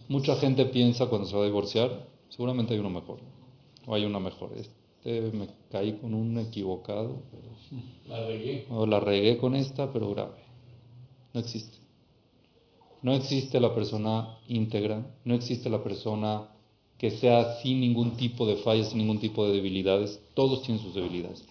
[0.08, 3.18] mucha gente piensa cuando se va a divorciar, seguramente hay uno mejor,
[3.86, 4.50] o hay una mejor.
[4.56, 7.52] Este me caí con un equivocado, pero-
[8.08, 8.66] La regué.
[8.70, 10.34] o la regué con esta, pero grave.
[11.34, 11.78] No existe.
[13.02, 16.48] No existe la persona íntegra, no existe la persona
[16.98, 20.20] que sea sin ningún tipo de fallas, sin ningún tipo de debilidades.
[20.34, 21.44] Todos tienen sus debilidades.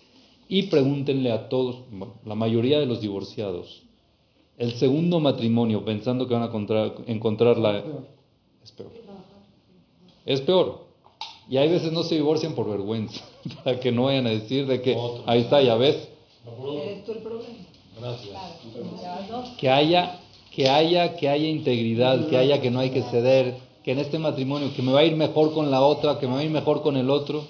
[0.48, 3.84] Y pregúntenle a todos, bueno, la mayoría de los divorciados,
[4.58, 7.84] el segundo matrimonio, pensando que van a encontrar, encontrar la...
[8.64, 8.92] Es peor.
[10.26, 10.86] Es peor.
[11.50, 13.22] Y hay veces no se divorcian por vergüenza,
[13.64, 15.24] para que no vayan a decir de que Otro.
[15.26, 16.08] ahí está, ya ves,
[16.84, 17.54] Eres tú el problema.
[18.00, 18.36] Gracias.
[19.58, 20.20] Que haya,
[20.56, 24.18] que haya, que haya integridad, que haya que no hay que ceder, que en este
[24.18, 26.50] matrimonio, que me va a ir mejor con la otra, que me va a ir
[26.50, 27.44] mejor con el otro,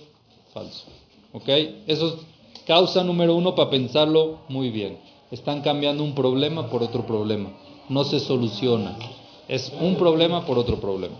[0.53, 0.85] falso.
[1.33, 1.47] ¿Ok?
[1.87, 2.13] Eso es
[2.65, 4.97] causa número uno para pensarlo muy bien.
[5.31, 7.51] Están cambiando un problema por otro problema.
[7.87, 8.97] No se soluciona.
[9.51, 11.15] Es un problema por otro problema.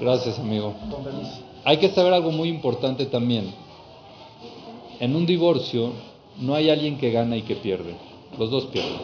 [0.00, 0.72] Gracias, amigo.
[1.62, 3.52] Hay que saber algo muy importante también.
[4.98, 5.92] En un divorcio
[6.40, 7.94] no hay alguien que gana y que pierde.
[8.38, 8.96] Los dos pierden.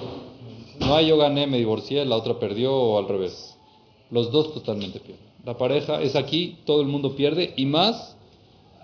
[0.79, 3.59] No hay yo gané, me divorcié, la otra perdió o al revés.
[4.11, 5.27] Los dos totalmente pierden.
[5.45, 8.17] La pareja es aquí, todo el mundo pierde y más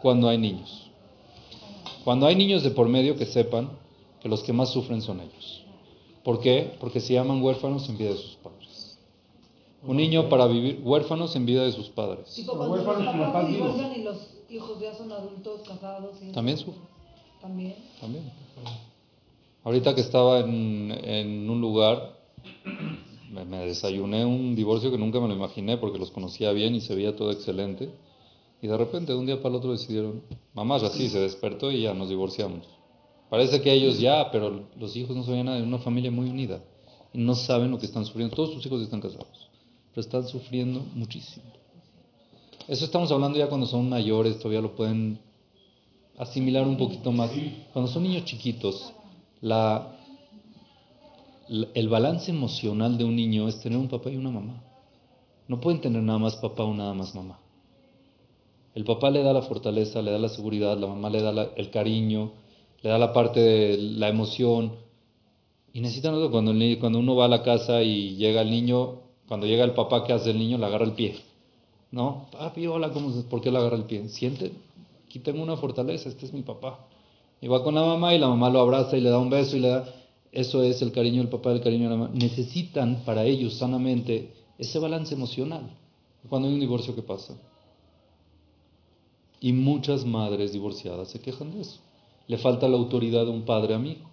[0.02, 0.90] cuando hay niños.
[2.04, 3.85] Cuando hay niños de por medio que sepan
[4.20, 5.64] que los que más sufren son ellos.
[6.24, 6.76] ¿Por qué?
[6.80, 8.98] Porque se llaman huérfanos en vida de sus padres.
[9.86, 12.34] Un niño para vivir huérfanos en vida de sus padres.
[12.34, 14.16] Tipo, cuando los papás divorcian y los
[14.50, 16.16] hijos ya son adultos, casados.
[16.22, 16.32] Y.
[16.32, 16.82] También sufren.
[17.40, 17.76] También.
[18.00, 18.24] También.
[19.62, 22.16] Ahorita que estaba en, en un lugar,
[23.30, 26.80] me, me desayuné un divorcio que nunca me lo imaginé porque los conocía bien y
[26.80, 27.90] se veía todo excelente.
[28.62, 30.22] Y de repente, de un día para el otro decidieron,
[30.54, 32.66] mamá, así, se despertó y ya nos divorciamos.
[33.30, 36.60] Parece que ellos ya, pero los hijos no sabían nada, de una familia muy unida.
[37.12, 38.34] Y no saben lo que están sufriendo.
[38.36, 39.48] Todos sus hijos están casados,
[39.90, 41.44] pero están sufriendo muchísimo.
[42.68, 45.18] Eso estamos hablando ya cuando son mayores, todavía lo pueden
[46.18, 47.30] asimilar un poquito más.
[47.72, 48.92] Cuando son niños chiquitos,
[49.40, 49.96] la,
[51.48, 54.62] la- el balance emocional de un niño es tener un papá y una mamá.
[55.48, 57.38] No pueden tener nada más papá o nada más mamá.
[58.74, 61.48] El papá le da la fortaleza, le da la seguridad, la mamá le da la-
[61.56, 62.32] el cariño,
[62.82, 64.72] le da la parte de la emoción.
[65.72, 66.30] Y necesitan otro.
[66.30, 70.04] Cuando, cuando uno va a la casa y llega el niño, cuando llega el papá,
[70.04, 70.58] ¿qué hace el niño?
[70.58, 71.16] Le agarra el pie.
[71.90, 72.26] ¿No?
[72.32, 73.10] Papi, hola, ¿cómo?
[73.22, 74.08] ¿Por qué le agarra el pie?
[74.08, 74.52] Siente,
[75.06, 76.86] aquí tengo una fortaleza, este es mi papá.
[77.40, 79.56] Y va con la mamá y la mamá lo abraza y le da un beso
[79.56, 79.88] y le da...
[80.32, 82.10] Eso es el cariño del papá, el cariño de la mamá.
[82.12, 85.70] Necesitan para ellos sanamente ese balance emocional.
[86.28, 87.34] Cuando hay un divorcio, ¿qué pasa?
[89.40, 91.80] Y muchas madres divorciadas se quejan de eso.
[92.28, 94.08] Le falta la autoridad de un padre amigo.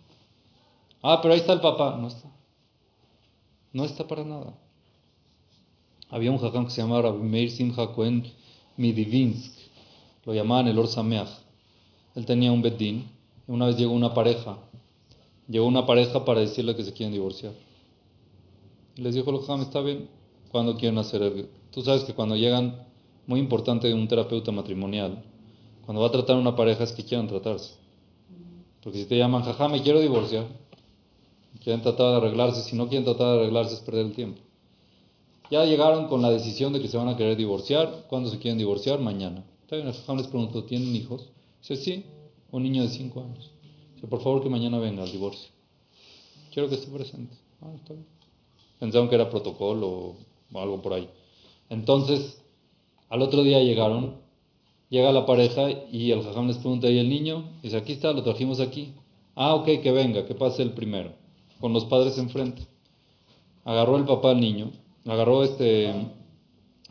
[1.01, 1.97] Ah, pero ahí está el papá.
[1.99, 2.29] No está.
[3.73, 4.53] No está para nada.
[6.09, 8.23] Había un jajam que se llamaba Meir Simcha Cohen
[8.77, 9.51] Midivinsk.
[10.25, 11.29] Lo llamaban el Or Sameach.
[12.15, 13.09] Él tenía un bedín.
[13.47, 14.57] Una vez llegó una pareja.
[15.47, 17.53] Llegó una pareja para decirle que se quieren divorciar.
[18.95, 20.07] Y les dijo el jajam, está bien.
[20.51, 21.49] ¿Cuándo quieren hacer el...
[21.71, 22.85] Tú sabes que cuando llegan,
[23.25, 25.23] muy importante de un terapeuta matrimonial,
[25.85, 27.82] cuando va a tratar a una pareja es que quieran tratarse.
[28.83, 30.45] Porque si te llaman, jaja, me quiero divorciar,
[31.63, 34.41] quieren tratar de arreglarse, si no quieren tratar de arreglarse es perder el tiempo.
[35.49, 38.05] Ya llegaron con la decisión de que se van a querer divorciar.
[38.09, 38.99] ¿Cuándo se quieren divorciar?
[38.99, 39.45] Mañana.
[39.61, 41.29] Está bien, el les preguntó, ¿tienen hijos?
[41.61, 42.05] Dice, sí,
[42.51, 43.51] un niño de 5 años.
[43.95, 45.49] Dice, por favor que mañana venga al divorcio.
[46.51, 47.35] Quiero que esté presente.
[47.61, 48.05] Ah, está bien.
[48.79, 50.15] Pensaron que era protocolo
[50.51, 51.09] o algo por ahí.
[51.69, 52.41] Entonces,
[53.09, 54.22] al otro día llegaron,
[54.93, 57.49] llega la pareja y el jajam les pregunta, ¿y el niño?
[57.63, 58.93] Dice, aquí está, lo trajimos aquí.
[59.33, 61.13] Ah, ok, que venga, que pase el primero,
[61.59, 62.61] con los padres enfrente.
[63.65, 64.71] Agarró el papá al niño,
[65.07, 65.91] agarró este...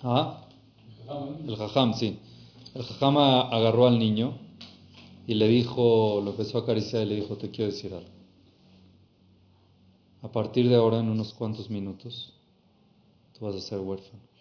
[0.03, 0.49] Ah,
[1.47, 2.19] el jajam, sí.
[2.75, 4.37] El jajam agarró al niño
[5.29, 8.11] y le dijo, lo empezó a acariciar y le dijo, te quiero decir algo.
[10.23, 12.33] A partir de ahora, en unos cuantos minutos,
[13.39, 14.32] tú vas a ser huérfano.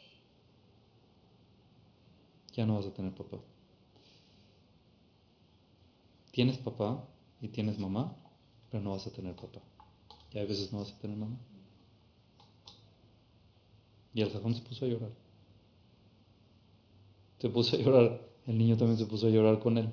[2.54, 3.38] Ya no vas a tener papá.
[6.32, 7.04] Tienes papá
[7.42, 8.16] y tienes mamá,
[8.70, 9.60] pero no vas a tener papá.
[10.34, 11.38] Y hay veces no vas a tener mamá.
[14.14, 15.12] Y el jajón se puso a llorar.
[17.40, 18.22] Se puso a llorar.
[18.48, 19.90] El niño también se puso a llorar con él.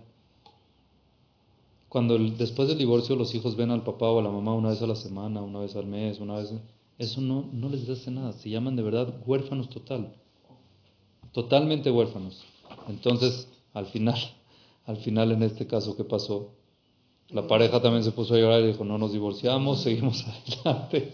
[1.88, 4.82] Cuando después del divorcio los hijos ven al papá o a la mamá una vez
[4.82, 6.52] a la semana, una vez al mes, una vez...
[6.98, 8.32] Eso no, no les hace nada.
[8.32, 10.17] Se llaman de verdad huérfanos total.
[11.32, 12.42] Totalmente huérfanos.
[12.88, 14.18] Entonces, al final,
[14.86, 16.50] al final en este caso, ¿qué pasó?
[17.30, 21.12] La pareja también se puso a llorar y dijo, no nos divorciamos, seguimos adelante.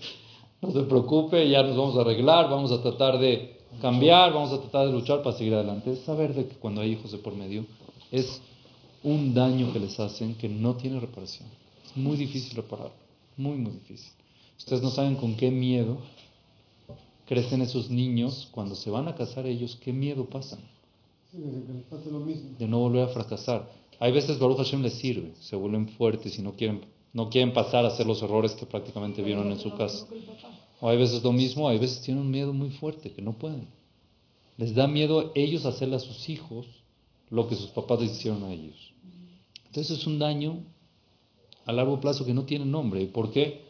[0.62, 4.60] No se preocupe, ya nos vamos a arreglar, vamos a tratar de cambiar, vamos a
[4.60, 5.92] tratar de luchar para seguir adelante.
[5.92, 7.66] Es saber de que cuando hay hijos de por medio
[8.10, 8.40] es
[9.02, 11.48] un daño que les hacen que no tiene reparación.
[11.84, 12.94] Es muy difícil repararlo,
[13.36, 14.10] muy, muy difícil.
[14.56, 15.98] Ustedes no saben con qué miedo
[17.26, 20.60] crecen esos niños cuando se van a casar ellos, qué miedo pasan
[21.30, 22.50] Sí, desde que les pase lo mismo.
[22.58, 23.68] de no volver a fracasar.
[23.98, 26.82] Hay veces Baruch Hashem les sirve, se vuelven fuertes y no quieren,
[27.12, 30.06] no quieren pasar a hacer los errores que prácticamente vieron en su casa.
[30.80, 33.68] O hay veces lo mismo, hay veces tienen un miedo muy fuerte que no pueden.
[34.56, 36.66] Les da miedo ellos hacerle a sus hijos
[37.30, 38.92] lo que sus papás les hicieron a ellos.
[39.66, 40.58] Entonces es un daño
[41.66, 43.02] a largo plazo que no tiene nombre.
[43.02, 43.63] ¿Y por qué?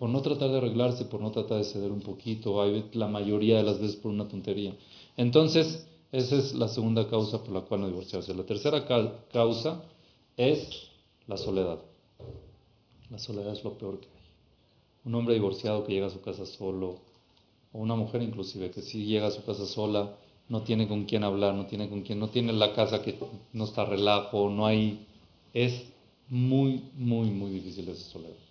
[0.00, 3.58] Por no tratar de arreglarse, por no tratar de ceder un poquito, hay la mayoría
[3.58, 4.74] de las veces por una tontería.
[5.14, 8.32] Entonces, esa es la segunda causa por la cual no divorciarse.
[8.32, 8.86] La tercera
[9.30, 9.82] causa
[10.38, 10.88] es
[11.26, 11.80] la soledad.
[13.10, 14.24] La soledad es lo peor que hay.
[15.04, 16.96] Un hombre divorciado que llega a su casa solo,
[17.70, 20.16] o una mujer inclusive que si llega a su casa sola,
[20.48, 23.18] no tiene con quién hablar, no tiene con quién, no tiene la casa que
[23.52, 25.06] no está relajo, no hay,
[25.52, 25.82] es
[26.30, 28.49] muy, muy, muy difícil esa soledad.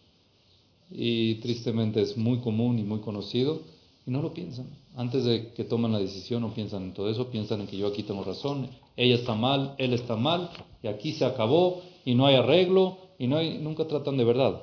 [0.91, 3.61] Y tristemente es muy común y muy conocido
[4.05, 4.67] y no lo piensan.
[4.95, 7.87] Antes de que tomen la decisión no piensan en todo eso, piensan en que yo
[7.87, 10.49] aquí tengo razón, ella está mal, él está mal
[10.81, 14.61] y aquí se acabó y no hay arreglo y no hay, nunca tratan de verdad.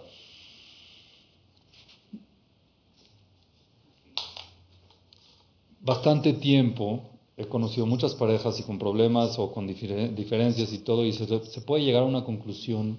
[5.80, 7.02] Bastante tiempo
[7.36, 11.26] he conocido muchas parejas y con problemas o con diferencias y todo, y se,
[11.60, 12.98] puede llegar a una conclusión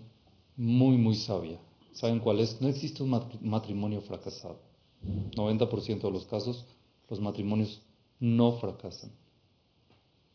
[0.56, 1.60] muy, muy sabia.
[1.98, 2.62] ¿Saben cuál es?
[2.62, 3.10] No existe un
[3.42, 4.60] matrimonio fracasado.
[5.36, 6.66] 90% de los casos,
[7.10, 7.82] los matrimonios
[8.20, 9.12] no fracasan.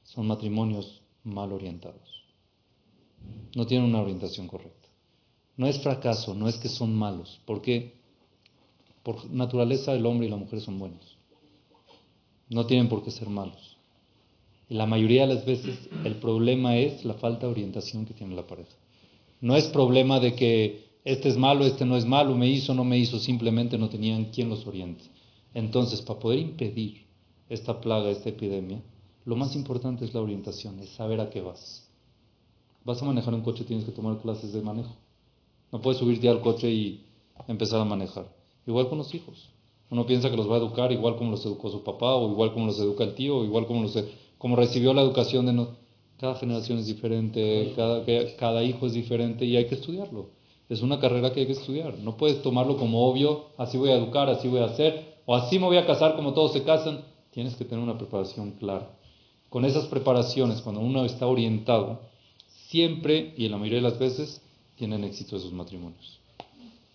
[0.05, 2.25] Son matrimonios mal orientados.
[3.55, 4.88] No tienen una orientación correcta.
[5.57, 7.94] No es fracaso, no es que son malos, porque
[9.03, 11.18] por naturaleza el hombre y la mujer son buenos.
[12.48, 13.72] No tienen por qué ser malos
[14.72, 18.46] la mayoría de las veces el problema es la falta de orientación que tiene la
[18.46, 18.72] pareja.
[19.40, 22.85] No es problema de que este es malo, este no es malo, me hizo, no
[22.85, 25.05] me hizo, simplemente no tenían quien los oriente.
[25.55, 27.07] Entonces, para poder impedir
[27.49, 28.81] esta plaga, esta epidemia,
[29.25, 31.88] lo más importante es la orientación, es saber a qué vas.
[32.85, 34.95] Vas a manejar un coche, tienes que tomar clases de manejo.
[35.71, 37.05] No puedes subirte al coche y
[37.49, 38.27] empezar a manejar.
[38.67, 39.51] Igual con los hijos.
[39.91, 42.53] Uno piensa que los va a educar igual como los educó su papá, o igual
[42.53, 43.97] como los educa el tío, o igual como los
[44.38, 45.69] como recibió la educación de no,
[46.19, 48.05] cada generación es diferente, cada,
[48.37, 50.31] cada hijo es diferente y hay que estudiarlo.
[50.68, 51.98] Es una carrera que hay que estudiar.
[51.98, 55.59] No puedes tomarlo como obvio, así voy a educar, así voy a hacer, o así
[55.59, 57.05] me voy a casar como todos se casan.
[57.31, 58.90] Tienes que tener una preparación clara.
[59.48, 62.01] Con esas preparaciones, cuando uno está orientado,
[62.68, 64.40] siempre y en la mayoría de las veces
[64.77, 66.20] tienen éxito esos matrimonios.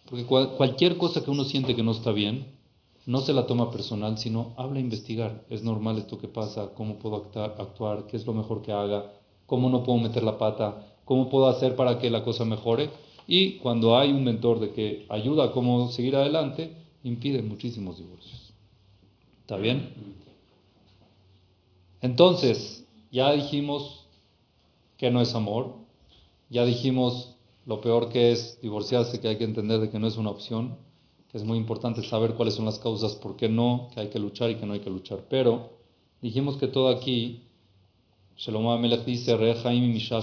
[0.09, 2.57] Porque cualquier cosa que uno siente que no está bien,
[3.05, 5.45] no se la toma personal, sino habla a investigar.
[5.49, 9.13] Es normal esto que pasa, cómo puedo actuar, actuar, qué es lo mejor que haga,
[9.45, 12.89] cómo no puedo meter la pata, cómo puedo hacer para que la cosa mejore.
[13.27, 18.53] Y cuando hay un mentor de que ayuda a cómo seguir adelante, impide muchísimos divorcios.
[19.41, 19.89] ¿Está bien?
[22.01, 24.05] Entonces, ya dijimos
[24.97, 25.75] que no es amor,
[26.49, 27.35] ya dijimos
[27.65, 30.77] lo peor que es divorciarse, que hay que entender de que no es una opción,
[31.37, 34.49] es muy importante saber cuáles son las causas, por qué no, que hay que luchar
[34.49, 35.25] y que no hay que luchar.
[35.29, 35.69] Pero
[36.21, 37.43] dijimos que todo aquí,
[38.35, 40.17] Shalom Amelech dice, y Si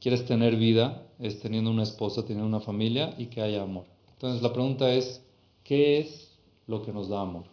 [0.00, 3.84] quieres tener vida, es teniendo una esposa, teniendo una familia y que haya amor.
[4.12, 5.22] Entonces la pregunta es,
[5.64, 7.44] ¿qué es lo que nos da amor?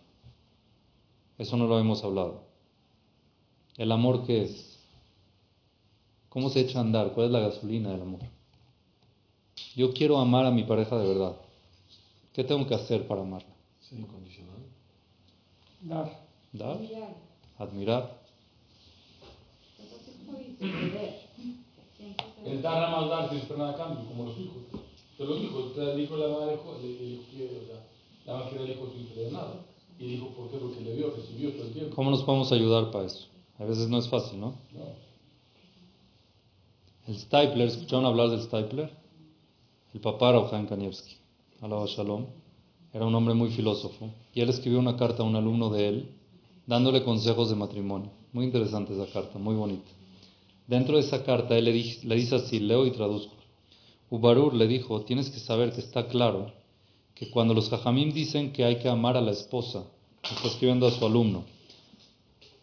[1.37, 2.43] Eso no lo hemos hablado.
[3.77, 4.79] ¿El amor qué es?
[6.29, 7.13] ¿Cómo se echa a andar?
[7.13, 8.21] ¿Cuál es la gasolina del amor?
[9.75, 11.35] Yo quiero amar a mi pareja de verdad.
[12.33, 13.53] ¿Qué tengo que hacer para amarla?
[13.81, 14.59] Ser incondicional.
[15.81, 16.25] Dar.
[16.51, 16.77] Dar.
[17.57, 18.21] Admirar.
[22.45, 24.57] El dar a más dar sin esperar nada a cambio, como los hijos.
[25.17, 27.87] Pero los hijos, el hijo la madre, el hijo quiere, o sea,
[28.25, 29.65] la madre hijo sin pedir nada.
[29.97, 30.57] Y dijo, ¿por qué?
[30.57, 31.95] Porque le dio, recibió todo el tiempo.
[31.95, 33.27] ¿Cómo nos podemos ayudar para eso?
[33.57, 34.55] A veces no es fácil, ¿no?
[34.73, 35.05] No.
[37.07, 38.91] El Stipler, ¿escucharon hablar del Stipler?
[39.93, 41.15] El papá era Oján Kanievski.
[41.61, 42.25] Alaba Shalom,
[42.93, 46.09] era un hombre muy filósofo, y él escribió una carta a un alumno de él,
[46.67, 48.09] dándole consejos de matrimonio.
[48.33, 49.89] Muy interesante esa carta, muy bonita.
[50.67, 53.33] Dentro de esa carta él le, dice así, leo y traduzco.
[54.09, 56.51] Ubarur le dijo, tienes que saber que está claro
[57.13, 59.85] que cuando los jajamim dicen que hay que amar a la esposa,
[60.23, 61.45] está escribiendo a su alumno,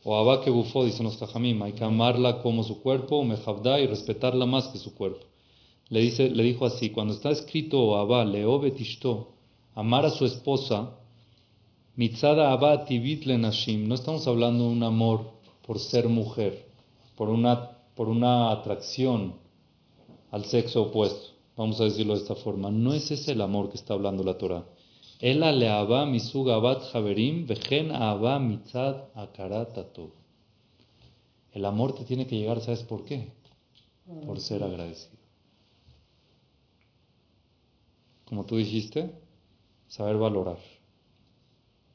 [0.04, 3.80] o Abba que bufó, dicen los jajamim, hay que amarla como su cuerpo, o mejabda
[3.80, 5.26] y respetarla más que su cuerpo
[5.92, 8.74] le, dice, le dijo así, cuando está escrito Abba, Leobe
[9.74, 10.96] amar a su esposa,
[11.96, 15.32] Mitzada Abba Tibit Nashim, no estamos hablando de un amor
[15.66, 16.66] por ser mujer,
[17.14, 19.34] por una, por una atracción
[20.30, 23.76] al sexo opuesto, vamos a decirlo de esta forma, no es ese el amor que
[23.76, 24.64] está hablando la Torah.
[25.20, 26.82] Ela leaba misug abat
[27.46, 28.96] vejen aba mitzad.
[31.52, 33.32] El amor te tiene que llegar, ¿sabes por qué?
[34.26, 35.22] Por ser agradecido.
[38.32, 39.10] como tú dijiste,
[39.88, 40.56] saber valorar.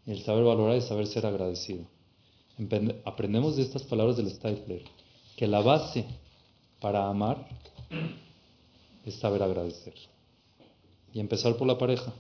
[0.06, 1.86] Y el saber valorar es saber ser agradecido.
[3.06, 4.84] Aprendemos de estas palabras del Stifler
[5.38, 6.04] que la base
[6.82, 7.48] para amar
[9.06, 9.94] es saber agradecer.
[11.14, 12.12] Y empezar por la pareja.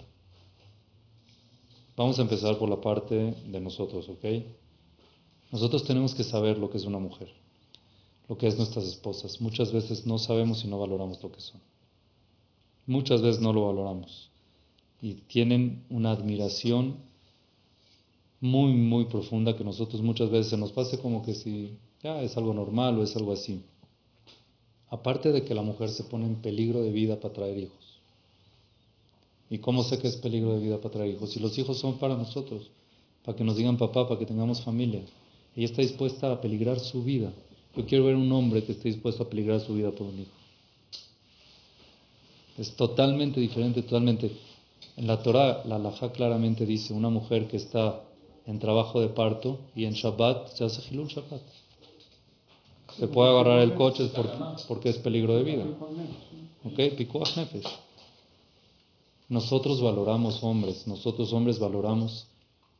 [1.97, 4.23] Vamos a empezar por la parte de nosotros, ¿ok?
[5.51, 7.33] Nosotros tenemos que saber lo que es una mujer,
[8.29, 9.41] lo que es nuestras esposas.
[9.41, 11.59] Muchas veces no sabemos y no valoramos lo que son.
[12.85, 14.29] Muchas veces no lo valoramos.
[15.01, 16.97] Y tienen una admiración
[18.39, 21.79] muy, muy profunda que nosotros muchas veces se nos pase como que si
[22.21, 23.61] es algo normal o es algo así.
[24.89, 27.99] Aparte de que la mujer se pone en peligro de vida para traer hijos.
[29.49, 31.31] ¿Y cómo sé que es peligro de vida para traer hijos?
[31.31, 32.69] Si los hijos son para nosotros,
[33.23, 35.01] para que nos digan papá, para que tengamos familia.
[35.55, 37.31] Ella está dispuesta a peligrar su vida.
[37.75, 40.31] Yo quiero ver un hombre que esté dispuesto a peligrar su vida por un hijo.
[42.57, 44.31] Es totalmente diferente, totalmente.
[44.95, 48.01] En la Torah, la halajá claramente dice, una mujer que está
[48.45, 51.41] en trabajo de parto y en Shabbat se hace Hilul Shabbat.
[52.97, 54.09] Se puede agarrar el coche
[54.67, 55.65] porque es peligro de vida.
[56.63, 56.79] ¿Ok?
[59.29, 62.27] Nosotros valoramos hombres, nosotros hombres valoramos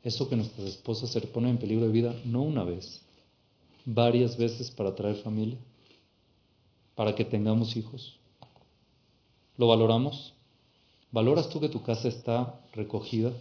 [0.03, 3.01] eso que nuestras esposas se ponen en peligro de vida no una vez,
[3.85, 5.57] varias veces para traer familia,
[6.95, 8.17] para que tengamos hijos.
[9.57, 10.33] ¿Lo valoramos?
[11.11, 13.33] ¿Valoras tú que tu casa está recogida?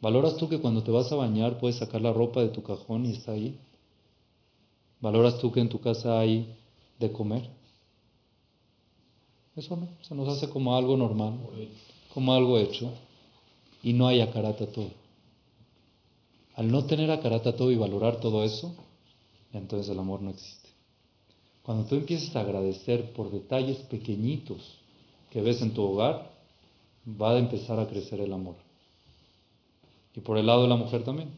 [0.00, 3.06] ¿Valoras tú que cuando te vas a bañar puedes sacar la ropa de tu cajón
[3.06, 3.58] y está ahí?
[5.00, 6.56] ¿Valoras tú que en tu casa hay
[6.98, 7.48] de comer?
[9.56, 11.38] Eso no, se nos hace como algo normal,
[12.14, 12.92] como algo hecho,
[13.82, 14.90] y no hay acarata todo.
[16.54, 18.74] Al no tener acarata todo y valorar todo eso,
[19.52, 20.68] entonces el amor no existe.
[21.62, 24.78] Cuando tú empiezas a agradecer por detalles pequeñitos
[25.30, 26.30] que ves en tu hogar,
[27.06, 28.56] va a empezar a crecer el amor.
[30.14, 31.30] Y por el lado de la mujer también.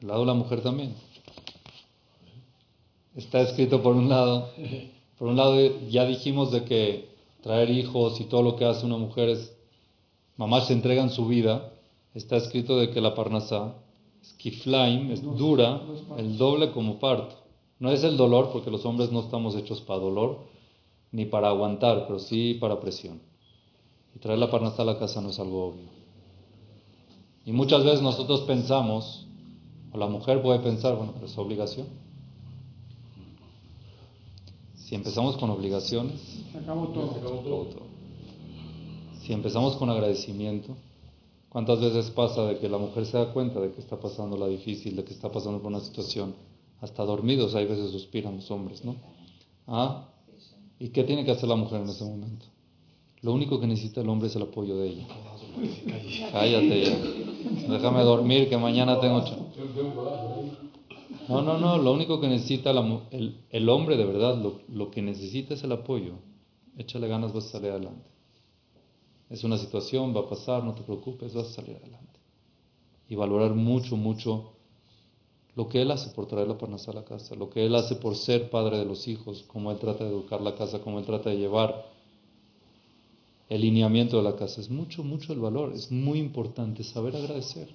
[0.00, 0.94] El lado de la mujer también.
[3.16, 4.50] Está escrito por un lado,
[5.18, 5.56] por un lado
[5.88, 9.56] ya dijimos de que traer hijos y todo lo que hace una mujer es,
[10.36, 11.72] mamás se entregan su vida.
[12.12, 13.74] Está escrito de que la parnasá
[14.20, 15.80] es kiflaim, es dura,
[16.18, 17.36] el doble como parto.
[17.78, 20.38] No es el dolor, porque los hombres no estamos hechos para dolor,
[21.12, 23.20] ni para aguantar, pero sí para presión.
[24.16, 25.88] Y traer la parnasá a la casa no es algo obvio.
[27.44, 29.26] Y muchas veces nosotros pensamos,
[29.92, 32.03] o la mujer puede pensar, bueno, pero es obligación.
[34.94, 36.20] Si empezamos con obligaciones,
[36.52, 37.16] se acabó todo.
[39.24, 40.76] Si empezamos con agradecimiento,
[41.48, 44.46] ¿cuántas veces pasa de que la mujer se da cuenta de que está pasando la
[44.46, 46.36] difícil, de que está pasando por una situación?
[46.80, 48.94] Hasta dormidos hay veces suspiran los hombres, ¿no?
[49.66, 50.10] ¿Ah?
[50.78, 52.46] ¿Y qué tiene que hacer la mujer en ese momento?
[53.22, 55.06] Lo único que necesita el hombre es el apoyo de ella.
[56.30, 56.96] Cállate ya.
[57.68, 59.24] Déjame dormir que mañana tengo...
[61.28, 61.78] No, no, no.
[61.78, 66.14] Lo único que necesita el, hombre de verdad, lo, que necesita es el apoyo.
[66.76, 68.08] Échale ganas, vas a salir adelante.
[69.30, 72.20] Es una situación, va a pasar, no te preocupes, vas a salir adelante.
[73.08, 74.52] Y valorar mucho, mucho
[75.56, 77.96] lo que él hace por traer la parnasa a la casa, lo que él hace
[77.96, 81.04] por ser padre de los hijos, cómo él trata de educar la casa, cómo él
[81.04, 81.86] trata de llevar
[83.48, 84.60] el lineamiento de la casa.
[84.60, 85.72] Es mucho, mucho el valor.
[85.72, 87.68] Es muy importante saber agradecer.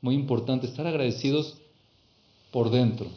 [0.00, 1.58] Muy importante estar agradecidos
[2.56, 3.08] por dentro.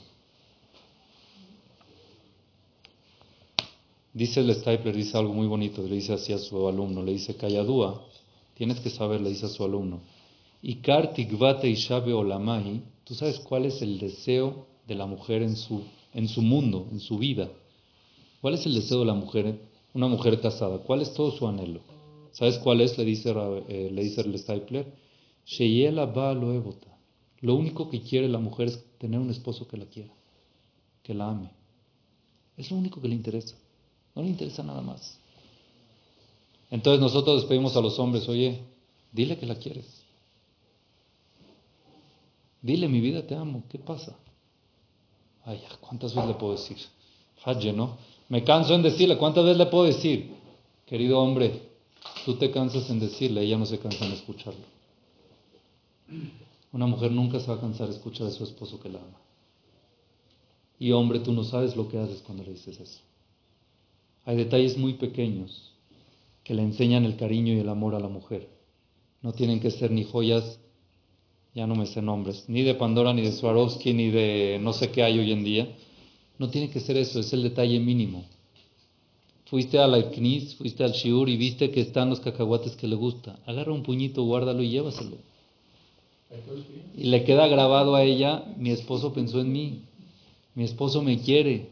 [4.14, 7.38] Dice el Stapler, dice algo muy bonito, le dice así a su alumno, le dice,
[7.38, 8.06] Calladúa,
[8.56, 10.02] tienes que saber, le dice a su alumno,
[10.62, 15.84] y y Shabe Olamahi, tú sabes cuál es el deseo de la mujer en su,
[16.14, 17.50] en su mundo, en su vida.
[18.42, 19.58] ¿Cuál es el deseo de la mujer
[19.94, 21.80] una mujer casada, ¿cuál es todo su anhelo?
[22.34, 22.98] ¿Sabes cuál es?
[22.98, 23.34] Le dice,
[23.70, 24.86] eh, le dice el Stapler.
[27.42, 30.14] Lo único que quiere la mujer es tener un esposo que la quiera,
[31.04, 31.52] que la ame.
[32.58, 33.56] Es lo único que le interesa.
[34.16, 35.18] No le interesa nada más.
[36.70, 38.60] Entonces nosotros despedimos a los hombres, oye,
[39.12, 39.86] dile que la quieres.
[42.62, 43.64] Dile, mi vida, te amo.
[43.70, 44.18] ¿Qué pasa?
[45.46, 46.78] Ay, ¿cuántas veces le puedo decir?
[47.44, 47.98] Hadje, ¿no?
[48.28, 50.32] Me canso en decirle, ¿cuántas veces le puedo decir?
[50.86, 51.70] Querido hombre,
[52.26, 54.66] tú te cansas en decirle, ella no se cansa en escucharlo.
[56.72, 59.18] Una mujer nunca se va a cansar de escuchar a su esposo que la ama.
[60.80, 63.00] Y hombre, tú no sabes lo que haces cuando le dices eso.
[64.26, 65.74] Hay detalles muy pequeños
[66.44, 68.50] que le enseñan el cariño y el amor a la mujer.
[69.22, 70.60] No tienen que ser ni joyas,
[71.54, 74.92] ya no me sé nombres, ni de Pandora, ni de Swarovski, ni de no sé
[74.92, 75.76] qué hay hoy en día
[76.40, 78.26] no tiene que ser eso, es el detalle mínimo.
[79.46, 82.96] Fuiste a la CNIS, fuiste al Shiur y viste que están los cacahuates que le
[82.96, 83.40] gusta.
[83.46, 85.18] Agarra un puñito, guárdalo y llévaselo.
[86.96, 89.82] Y le queda grabado a ella, mi esposo pensó en mí,
[90.54, 91.70] mi esposo me quiere.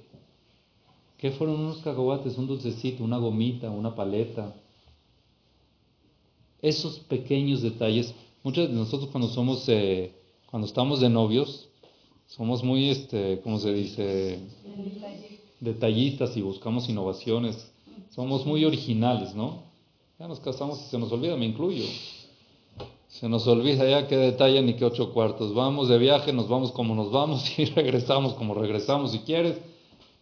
[1.17, 2.37] ¿Qué fueron unos cacahuates?
[2.37, 4.55] Un dulcecito, una gomita, una paleta.
[6.61, 10.11] Esos pequeños detalles, muchos de nosotros cuando somos, eh,
[10.49, 11.67] cuando estamos de novios,
[12.27, 14.39] somos muy, este, ¿cómo se dice?
[15.59, 17.71] Detallistas y buscamos innovaciones.
[18.11, 19.63] Somos muy originales, ¿no?
[20.19, 21.85] Ya nos casamos y se nos olvida, me incluyo.
[23.07, 25.53] Se nos olvida ya qué detalle ni qué ocho cuartos.
[25.53, 29.57] Vamos de viaje, nos vamos como nos vamos y regresamos como regresamos si quieres.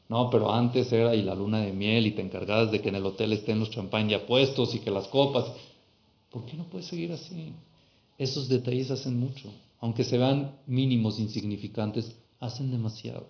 [0.07, 2.95] No, pero antes era y la luna de miel y te encargabas de que en
[2.95, 5.45] el hotel estén los champán ya puestos y que las copas.
[6.29, 7.53] ¿Por qué no puedes seguir así?
[8.19, 9.49] Esos detalles hacen mucho.
[9.81, 13.25] Aunque se vean mínimos, insignificantes, hacen demasiado.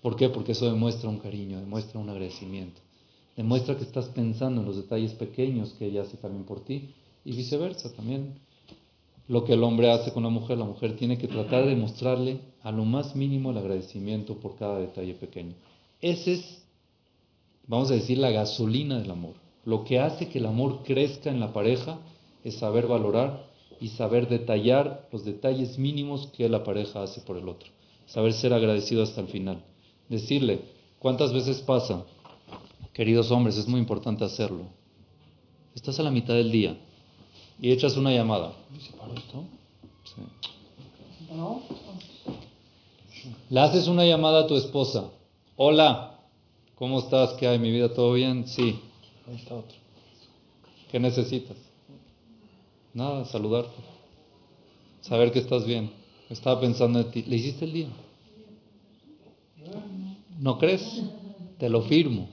[0.00, 0.30] ¿Por qué?
[0.30, 2.80] Porque eso demuestra un cariño, demuestra un agradecimiento.
[3.36, 6.94] Demuestra que estás pensando en los detalles pequeños que ella hace también por ti
[7.24, 8.38] y viceversa también.
[9.28, 12.40] Lo que el hombre hace con la mujer, la mujer tiene que tratar de mostrarle
[12.62, 15.54] a lo más mínimo el agradecimiento por cada detalle pequeño.
[16.00, 16.62] Ese es,
[17.66, 19.34] vamos a decir, la gasolina del amor.
[19.64, 21.98] Lo que hace que el amor crezca en la pareja
[22.42, 23.46] es saber valorar
[23.80, 27.68] y saber detallar los detalles mínimos que la pareja hace por el otro.
[28.06, 29.62] Saber ser agradecido hasta el final.
[30.08, 30.62] Decirle,
[30.98, 32.04] ¿cuántas veces pasa?
[32.92, 34.64] Queridos hombres, es muy importante hacerlo.
[35.74, 36.76] Estás a la mitad del día
[37.60, 38.52] y echas una llamada.
[39.16, 39.44] esto?
[43.50, 45.10] Le haces una llamada a tu esposa.
[45.56, 46.18] Hola,
[46.76, 47.34] ¿cómo estás?
[47.34, 47.58] ¿Qué hay?
[47.58, 48.46] ¿Mi vida todo bien?
[48.46, 48.80] Sí.
[49.28, 49.76] Ahí está otro.
[50.90, 51.56] ¿Qué necesitas?
[52.94, 53.76] Nada, saludarte.
[55.02, 55.92] Saber que estás bien.
[56.30, 57.22] Estaba pensando en ti.
[57.22, 57.88] ¿Le hiciste el día?
[60.38, 61.02] ¿No crees?
[61.58, 62.28] Te lo firmo.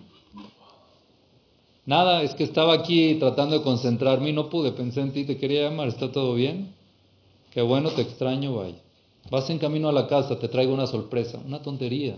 [1.88, 4.74] Nada, es que estaba aquí tratando de concentrarme y no pude.
[4.74, 5.88] Pensé en ti, te quería llamar.
[5.88, 6.76] ¿Está todo bien?
[7.54, 8.76] Qué bueno, te extraño, vaya.
[9.32, 11.40] Vas en camino a la casa, te traigo una sorpresa.
[11.46, 12.18] Una tontería.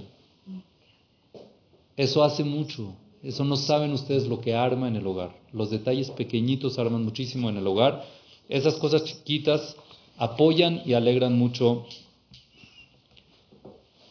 [1.96, 2.96] Eso hace mucho.
[3.22, 5.36] Eso no saben ustedes lo que arma en el hogar.
[5.54, 8.04] Los detalles pequeñitos arman muchísimo en el hogar.
[8.50, 9.76] Esas cosas chiquitas
[10.18, 11.86] apoyan y alegran mucho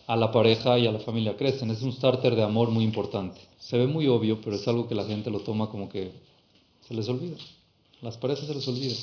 [0.06, 1.36] a la pareja y a la familia.
[1.36, 1.72] Crecen.
[1.72, 3.40] Es un starter de amor muy importante.
[3.59, 6.12] Se ve muy obvio, pero es algo que la gente lo toma como que
[6.86, 7.36] se les olvida.
[8.00, 8.94] Las parejas se les olvida.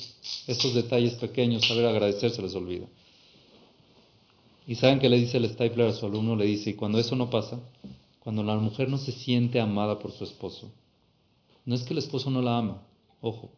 [0.47, 2.87] Estos detalles pequeños, saber agradecer, se les olvida.
[4.67, 7.15] Y saben que le dice el Stapler a su alumno, le dice, y cuando eso
[7.15, 7.59] no pasa,
[8.19, 10.71] cuando la mujer no se siente amada por su esposo,
[11.65, 12.81] no es que el esposo no la ama,
[13.21, 13.51] ojo,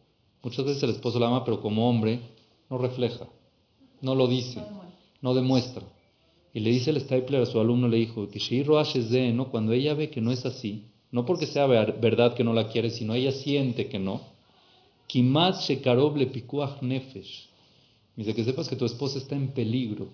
[0.44, 2.20] muchas veces el esposo la ama, pero como hombre
[2.70, 3.28] no refleja,
[4.02, 4.62] no lo dice,
[5.22, 5.84] no demuestra.
[6.58, 9.52] Y le dice el Stapler a su alumno, le dijo, que ¿no?
[9.52, 12.90] cuando ella ve que no es así, no porque sea verdad que no la quiere,
[12.90, 14.22] sino ella siente que no.
[15.06, 17.48] Kimat shekarob le pikuach nefesh.
[18.16, 20.08] Dice que sepas que tu esposa está en peligro.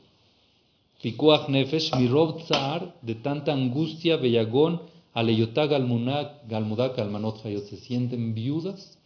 [1.02, 4.82] Pikuach nefesh, rob tsar, de tanta angustia, bellagón,
[5.14, 7.64] aleyotá galmudak almanot hayot.
[7.68, 9.00] Se sienten viudas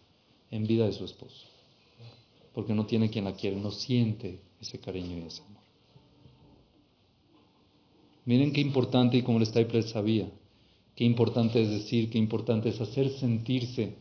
[0.49, 1.45] en vida de su esposo.
[2.55, 5.56] Porque no tiene quien la quiere, no siente ese cariño y ese amor.
[8.27, 10.29] Miren qué importante, y como el Stapler sabía,
[10.97, 13.93] Qué importante es decir, qué importante es hacer sentirse,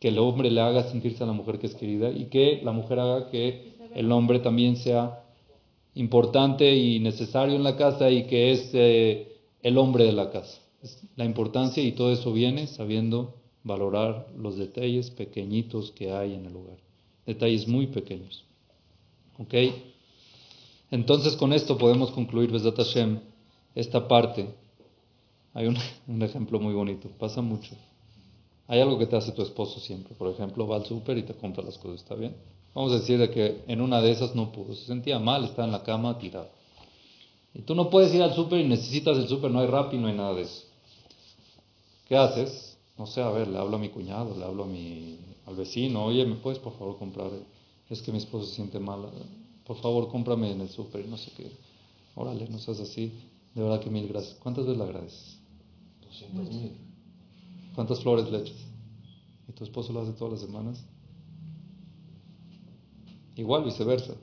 [0.00, 2.72] que el hombre le haga sentirse a la mujer que es querida y que la
[2.72, 5.22] mujer haga que el hombre también sea
[5.94, 9.28] importante y necesario en la casa y que es eh,
[9.62, 10.58] el hombre de la casa.
[11.14, 16.56] la importancia y todo eso viene sabiendo valorar los detalles pequeñitos que hay en el
[16.56, 16.78] hogar.
[17.26, 18.44] Detalles muy pequeños.
[19.38, 19.54] ¿Ok?
[20.90, 23.20] Entonces con esto podemos concluir, Besat Hashem,
[23.74, 24.48] esta parte
[25.54, 25.66] hay
[26.08, 27.74] un, ejemplo muy bonito, pasa mucho.
[28.66, 30.14] Hay algo que te hace tu esposo siempre.
[30.14, 32.34] Por ejemplo, va al súper y te compra las cosas, ¿está bien?
[32.74, 35.64] Vamos a decir de que en una de esas no pudo, se sentía mal, está
[35.64, 36.48] en la cama tirado.
[37.54, 39.98] Y tú no puedes ir al súper y necesitas el súper, no hay rap y
[39.98, 40.64] no hay nada de eso.
[42.08, 42.76] ¿Qué haces?
[42.98, 46.04] No sé, a ver, le hablo a mi cuñado, le hablo a mi, al vecino,
[46.04, 47.30] oye, ¿me puedes por favor comprar?
[47.88, 49.08] Es que mi esposo se siente mal,
[49.64, 51.50] por favor cómprame en el súper, no sé qué.
[52.16, 53.12] Órale, no seas así.
[53.54, 54.36] De verdad que mil gracias.
[54.42, 55.38] ¿Cuántas veces le agradeces?
[57.74, 58.56] ¿Cuántas flores le echas?
[59.48, 60.84] ¿Y tu esposo lo hace todas las semanas?
[63.36, 64.14] Igual viceversa.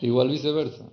[0.00, 0.84] Igual viceversa.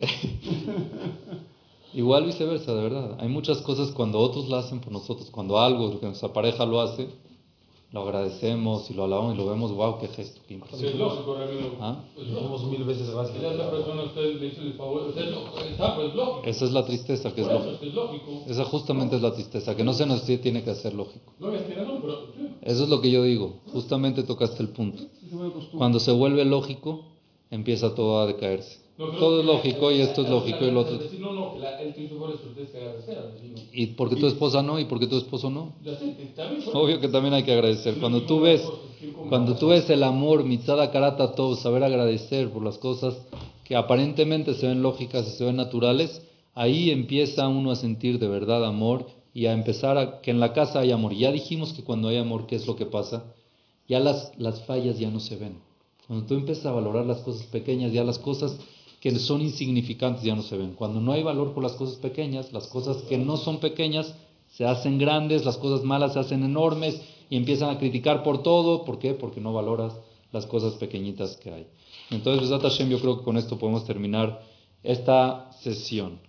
[1.92, 3.16] Igual viceversa, de verdad.
[3.20, 6.80] Hay muchas cosas cuando otros lo hacen por nosotros, cuando algo que nuestra pareja lo
[6.80, 7.08] hace,
[7.92, 10.92] lo agradecemos y lo alabamos y lo vemos, wow, qué gesto, qué impresión.
[10.92, 11.36] es lógico,
[11.80, 12.04] ¿Ah?
[12.32, 13.42] Somos mil veces gracias.
[13.42, 15.34] Esa persona usted le hizo el favor, usted
[15.70, 16.42] está, pues lógico.
[16.44, 17.84] Esa es la tristeza, que es, lógico.
[17.84, 18.44] es lógico.
[18.46, 21.32] Esa justamente es la tristeza, que no se nos tiene que hacer lógico.
[21.40, 22.28] No, es que no, pero
[22.62, 23.56] Eso es lo que yo digo.
[23.72, 25.02] Justamente tocaste el punto.
[25.76, 27.06] Cuando se vuelve lógico,
[27.50, 28.79] empieza todo a decaerse.
[29.00, 30.98] No, Todo es lógico y esto es lógico y lo otro.
[30.98, 31.94] Decir, no, la- el.
[33.72, 35.72] Y porque tu esposa no y porque tu esposo no.
[36.72, 37.98] Obvio que también hay que agradecer.
[37.98, 38.72] Cuando tú ves,
[39.26, 43.16] cuando tú ves el amor, mitzada karata todo, saber agradecer por las cosas
[43.64, 46.22] que aparentemente se ven lógicas y se ven naturales,
[46.54, 50.52] ahí empieza uno a sentir de verdad amor y a empezar a que en la
[50.52, 51.14] casa hay amor.
[51.14, 53.24] Ya dijimos que cuando hay amor, ¿qué es lo que pasa?
[53.88, 55.58] Ya las, las fallas ya no se ven.
[56.06, 58.58] Cuando tú empiezas a valorar las cosas pequeñas, ya las cosas
[59.00, 60.74] que son insignificantes ya no se ven.
[60.74, 64.14] Cuando no hay valor por las cosas pequeñas, las cosas que no son pequeñas
[64.48, 68.84] se hacen grandes, las cosas malas se hacen enormes y empiezan a criticar por todo.
[68.84, 69.14] ¿Por qué?
[69.14, 69.94] Porque no valoras
[70.32, 71.66] las cosas pequeñitas que hay.
[72.10, 74.42] Entonces, Besat Hashem, yo creo que con esto podemos terminar
[74.82, 76.20] esta sesión.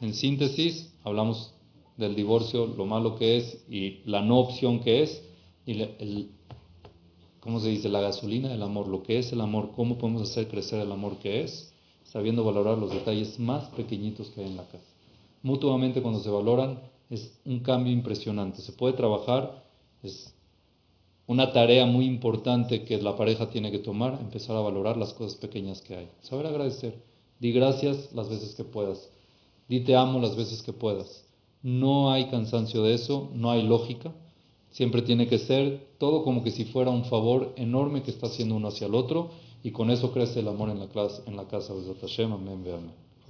[0.00, 1.52] En síntesis, hablamos
[1.96, 5.22] del divorcio, lo malo que es y la no opción que es,
[5.66, 6.30] y el,
[7.40, 7.88] ¿cómo se dice?
[7.88, 11.18] La gasolina del amor, lo que es el amor, cómo podemos hacer crecer el amor
[11.18, 11.73] que es,
[12.14, 14.86] sabiendo valorar los detalles más pequeñitos que hay en la casa.
[15.42, 16.78] Mutuamente cuando se valoran
[17.10, 18.62] es un cambio impresionante.
[18.62, 19.64] Se puede trabajar,
[20.00, 20.32] es
[21.26, 25.36] una tarea muy importante que la pareja tiene que tomar, empezar a valorar las cosas
[25.36, 26.08] pequeñas que hay.
[26.22, 27.02] Saber agradecer.
[27.40, 29.10] Di gracias las veces que puedas.
[29.68, 31.24] Di te amo las veces que puedas.
[31.64, 34.12] No hay cansancio de eso, no hay lógica.
[34.70, 38.54] Siempre tiene que ser todo como que si fuera un favor enorme que está haciendo
[38.54, 39.30] uno hacia el otro
[39.64, 42.30] y con eso crece el amor en la, clase, en la casa de Hashem.
[42.30, 43.03] Amén, ve amén.